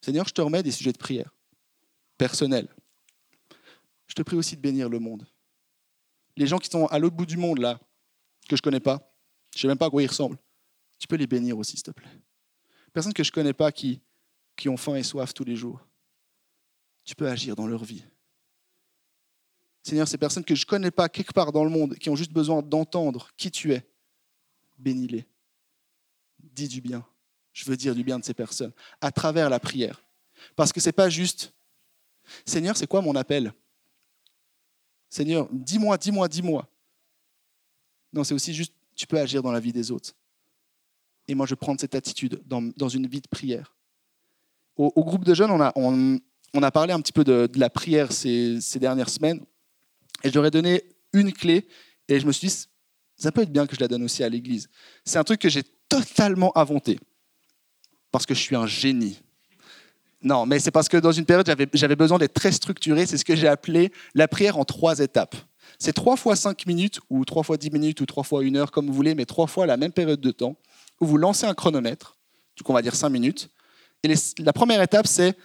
[0.00, 1.30] Seigneur, je te remets des sujets de prière
[2.16, 2.68] personnels.
[4.06, 5.26] Je te prie aussi de bénir le monde.
[6.36, 7.80] Les gens qui sont à l'autre bout du monde, là,
[8.48, 9.12] que je ne connais pas,
[9.54, 10.38] je ne sais même pas à quoi ils ressemblent,
[10.98, 12.20] tu peux les bénir aussi, s'il te plaît.
[12.92, 14.00] Personnes que je ne connais pas qui,
[14.56, 15.80] qui ont faim et soif tous les jours,
[17.04, 18.04] tu peux agir dans leur vie.
[19.86, 22.16] Seigneur, ces personnes que je ne connais pas quelque part dans le monde, qui ont
[22.16, 23.88] juste besoin d'entendre qui tu es,
[24.78, 25.24] bénis-les.
[26.40, 27.06] Dis du bien.
[27.52, 30.02] Je veux dire du bien de ces personnes à travers la prière.
[30.56, 31.52] Parce que ce n'est pas juste,
[32.44, 33.52] Seigneur, c'est quoi mon appel?
[35.08, 36.68] Seigneur, dis-moi, dis-moi, dis-moi.
[38.12, 40.16] Non, c'est aussi juste, tu peux agir dans la vie des autres.
[41.28, 43.76] Et moi, je prends cette attitude dans, une vie de prière.
[44.74, 49.10] Au, groupe de jeunes, on a, parlé un petit peu de, la prière ces, dernières
[49.10, 49.46] semaines.
[50.26, 51.68] Et je leur ai donné une clé.
[52.08, 52.66] Et je me suis dit,
[53.16, 54.68] ça peut être bien que je la donne aussi à l'église.
[55.04, 56.98] C'est un truc que j'ai totalement inventé.
[58.10, 59.22] Parce que je suis un génie.
[60.22, 63.06] Non, mais c'est parce que dans une période, j'avais besoin d'être très structuré.
[63.06, 65.36] C'est ce que j'ai appelé la prière en trois étapes.
[65.78, 68.72] C'est trois fois cinq minutes, ou trois fois dix minutes, ou trois fois une heure,
[68.72, 70.56] comme vous voulez, mais trois fois la même période de temps,
[71.00, 72.18] où vous lancez un chronomètre,
[72.64, 73.48] coup on va dire cinq minutes.
[74.02, 75.36] Et la première étape, c'est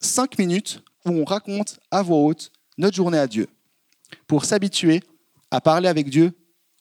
[0.00, 3.46] cinq minutes où on raconte à voix haute notre journée à Dieu,
[4.26, 5.02] pour s'habituer
[5.50, 6.32] à parler avec Dieu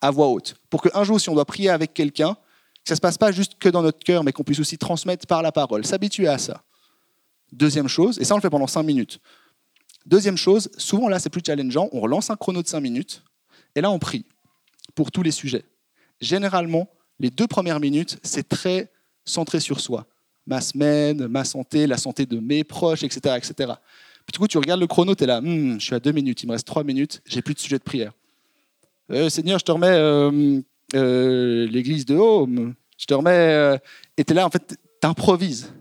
[0.02, 2.96] à voix haute, pour qu'un jour, si on doit prier avec quelqu'un, que ça ne
[2.96, 5.52] se passe pas juste que dans notre cœur, mais qu'on puisse aussi transmettre par la
[5.52, 6.64] parole, s'habituer à ça.
[7.52, 9.20] Deuxième chose, et ça on le fait pendant cinq minutes.
[10.06, 13.24] Deuxième chose, souvent là c'est plus challengeant, on relance un chrono de cinq minutes,
[13.76, 14.26] et là on prie
[14.96, 15.64] pour tous les sujets.
[16.20, 18.92] Généralement, les deux premières minutes, c'est très
[19.26, 20.08] centré sur soi.
[20.48, 23.36] Ma semaine, ma santé, la santé de mes proches, etc.
[23.38, 23.74] etc.
[24.26, 26.12] Puis du coup, tu regardes le chrono, tu es là, hmm, je suis à deux
[26.12, 28.12] minutes, il me reste trois minutes, j'ai plus de sujet de prière.
[29.12, 30.62] Euh, Seigneur, je te remets euh,
[30.96, 33.80] euh, l'église de Home, je te remets.
[34.18, 35.74] et tu es là, en fait, tu improvises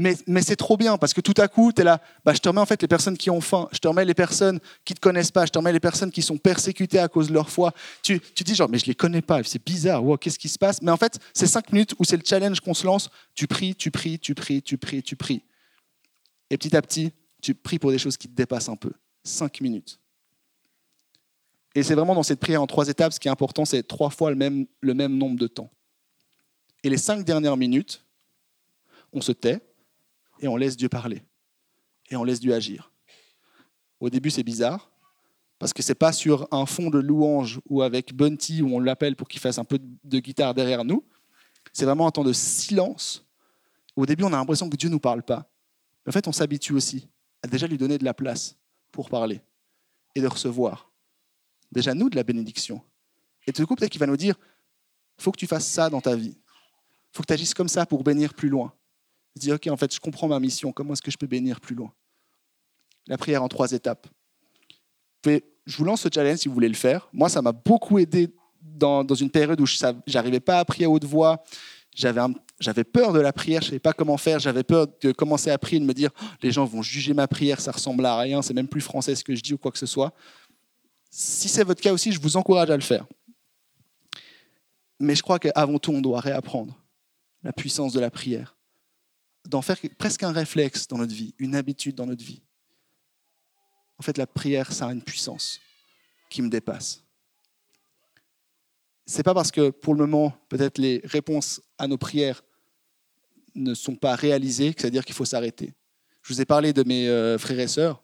[0.00, 2.48] mais, c'est trop bien parce que tout à coup, tu es là, bah, je te
[2.48, 4.96] remets en fait les personnes qui ont faim, je te remets les personnes qui ne
[4.96, 7.50] te connaissent pas, je te remets les personnes qui sont persécutées à cause de leur
[7.50, 7.74] foi.
[8.02, 10.58] Tu, tu dis genre, mais je les connais pas, c'est bizarre, wow, qu'est-ce qui se
[10.58, 10.80] passe?
[10.80, 13.74] Mais en fait, c'est cinq minutes où c'est le challenge qu'on se lance, tu pries,
[13.74, 15.42] tu pries, tu pries, tu pries, tu pries.
[16.48, 18.92] Et petit à petit, tu pries pour des choses qui te dépassent un peu.
[19.24, 19.98] Cinq minutes.
[21.74, 24.10] Et c'est vraiment dans cette prière en trois étapes, ce qui est important, c'est trois
[24.10, 25.70] fois le même, le même nombre de temps.
[26.82, 28.04] Et les cinq dernières minutes,
[29.12, 29.60] on se tait,
[30.40, 31.22] et on laisse Dieu parler.
[32.10, 32.90] Et on laisse Dieu agir.
[34.00, 34.90] Au début, c'est bizarre,
[35.58, 38.80] parce que ce n'est pas sur un fond de louange ou avec Bunty où on
[38.80, 41.04] l'appelle pour qu'il fasse un peu de guitare derrière nous.
[41.72, 43.26] C'est vraiment un temps de silence.
[43.94, 45.50] Au début, on a l'impression que Dieu ne nous parle pas.
[46.04, 47.09] Mais en fait, on s'habitue aussi
[47.48, 48.56] déjà lui donner de la place
[48.92, 49.40] pour parler
[50.14, 50.90] et de recevoir.
[51.72, 52.82] Déjà, nous, de la bénédiction.
[53.46, 54.34] Et tout coup, peut-être qu'il va nous dire,
[55.18, 56.36] faut que tu fasses ça dans ta vie.
[57.12, 58.72] Faut que tu agisses comme ça pour bénir plus loin.
[59.36, 60.72] Je dis, OK, en fait, je comprends ma mission.
[60.72, 61.92] Comment est-ce que je peux bénir plus loin?
[63.06, 64.06] La prière en trois étapes.
[65.24, 67.08] Je vous lance ce challenge si vous voulez le faire.
[67.12, 68.28] Moi, ça m'a beaucoup aidé
[68.60, 69.76] dans, une période où je
[70.12, 71.42] n'arrivais pas à prier à haute voix.
[71.94, 72.20] J'avais
[72.92, 74.38] peur de la prière, je ne savais pas comment faire.
[74.38, 77.26] J'avais peur de commencer à prier, de me dire oh, les gens vont juger ma
[77.28, 79.70] prière, ça ressemble à rien, c'est même plus français ce que je dis ou quoi
[79.70, 80.12] que ce soit.
[81.10, 83.06] Si c'est votre cas aussi, je vous encourage à le faire.
[84.98, 86.78] Mais je crois qu'avant tout, on doit réapprendre
[87.42, 88.56] la puissance de la prière
[89.48, 92.42] d'en faire presque un réflexe dans notre vie, une habitude dans notre vie.
[93.98, 95.60] En fait, la prière, ça a une puissance
[96.28, 97.02] qui me dépasse.
[99.06, 102.42] C'est pas parce que pour le moment, peut-être les réponses à nos prières
[103.54, 105.72] ne sont pas réalisées que ça veut dire qu'il faut s'arrêter.
[106.22, 108.02] Je vous ai parlé de mes euh, frères et sœurs.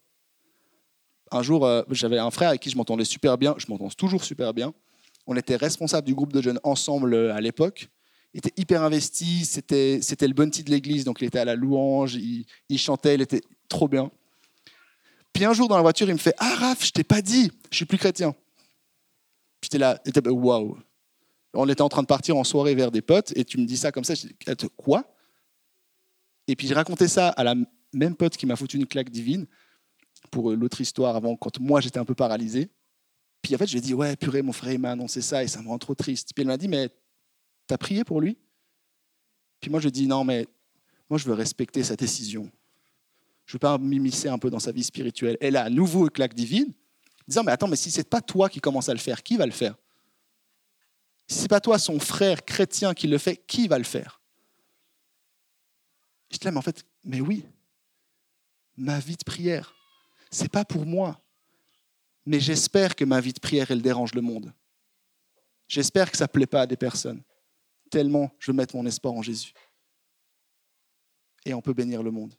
[1.30, 4.24] Un jour, euh, j'avais un frère avec qui je m'entendais super bien, je m'entends toujours
[4.24, 4.72] super bien.
[5.26, 7.88] On était responsable du groupe de jeunes ensemble euh, à l'époque
[8.36, 11.54] il était hyper investi, c'était, c'était le bunty de l'église, donc il était à la
[11.54, 14.10] louange, il, chantait, il était trop bien.
[15.32, 17.50] Puis un jour dans la voiture, il me fait Ah Raph, je t'ai pas dit,
[17.70, 18.34] je suis plus chrétien.
[19.62, 20.76] J'étais là, waouh.
[21.54, 23.78] On était en train de partir en soirée vers des potes et tu me dis
[23.78, 24.14] ça comme ça.
[24.14, 25.02] Je dis Quoi?
[26.48, 27.54] Et puis j'ai raconté ça à la
[27.92, 29.46] même pote qui m'a foutu une claque divine
[30.30, 32.70] pour l'autre histoire avant, quand moi j'étais un peu paralysé.
[33.42, 35.44] Puis en fait, je lui ai dit Ouais, purée, mon frère, il m'a annoncé ça
[35.44, 36.32] et ça me rend trop triste.
[36.34, 36.88] Puis elle m'a dit Mais
[37.68, 38.36] tu as prié pour lui?
[39.60, 40.46] Puis moi, je dis non, mais
[41.08, 42.50] moi, je veux respecter sa décision.
[43.46, 45.36] Je ne veux pas m'immiscer un peu dans sa vie spirituelle.
[45.40, 46.72] Elle a à nouveau une claque divine,
[47.28, 49.46] disant mais attends, mais si c'est pas toi qui commence à le faire, qui va
[49.46, 49.76] le faire?
[51.28, 54.20] Si c'est pas toi, son frère chrétien, qui le fait, qui va le faire?
[56.30, 57.44] Je dis là, mais en fait, mais oui,
[58.76, 59.74] ma vie de prière,
[60.30, 61.20] c'est pas pour moi.
[62.24, 64.52] Mais j'espère que ma vie de prière, elle dérange le monde.
[65.68, 67.22] J'espère que ça ne plaît pas à des personnes.
[67.90, 69.52] Tellement je veux mettre mon espoir en Jésus.
[71.44, 72.34] Et on peut bénir le monde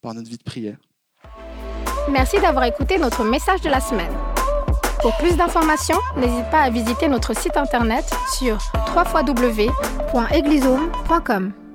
[0.00, 0.78] par notre vie de prière.
[2.10, 4.12] Merci d'avoir écouté notre message de la semaine.
[5.00, 8.04] Pour plus d'informations, n'hésite pas à visiter notre site internet
[8.38, 8.58] sur
[8.94, 11.67] www.eglisome.com.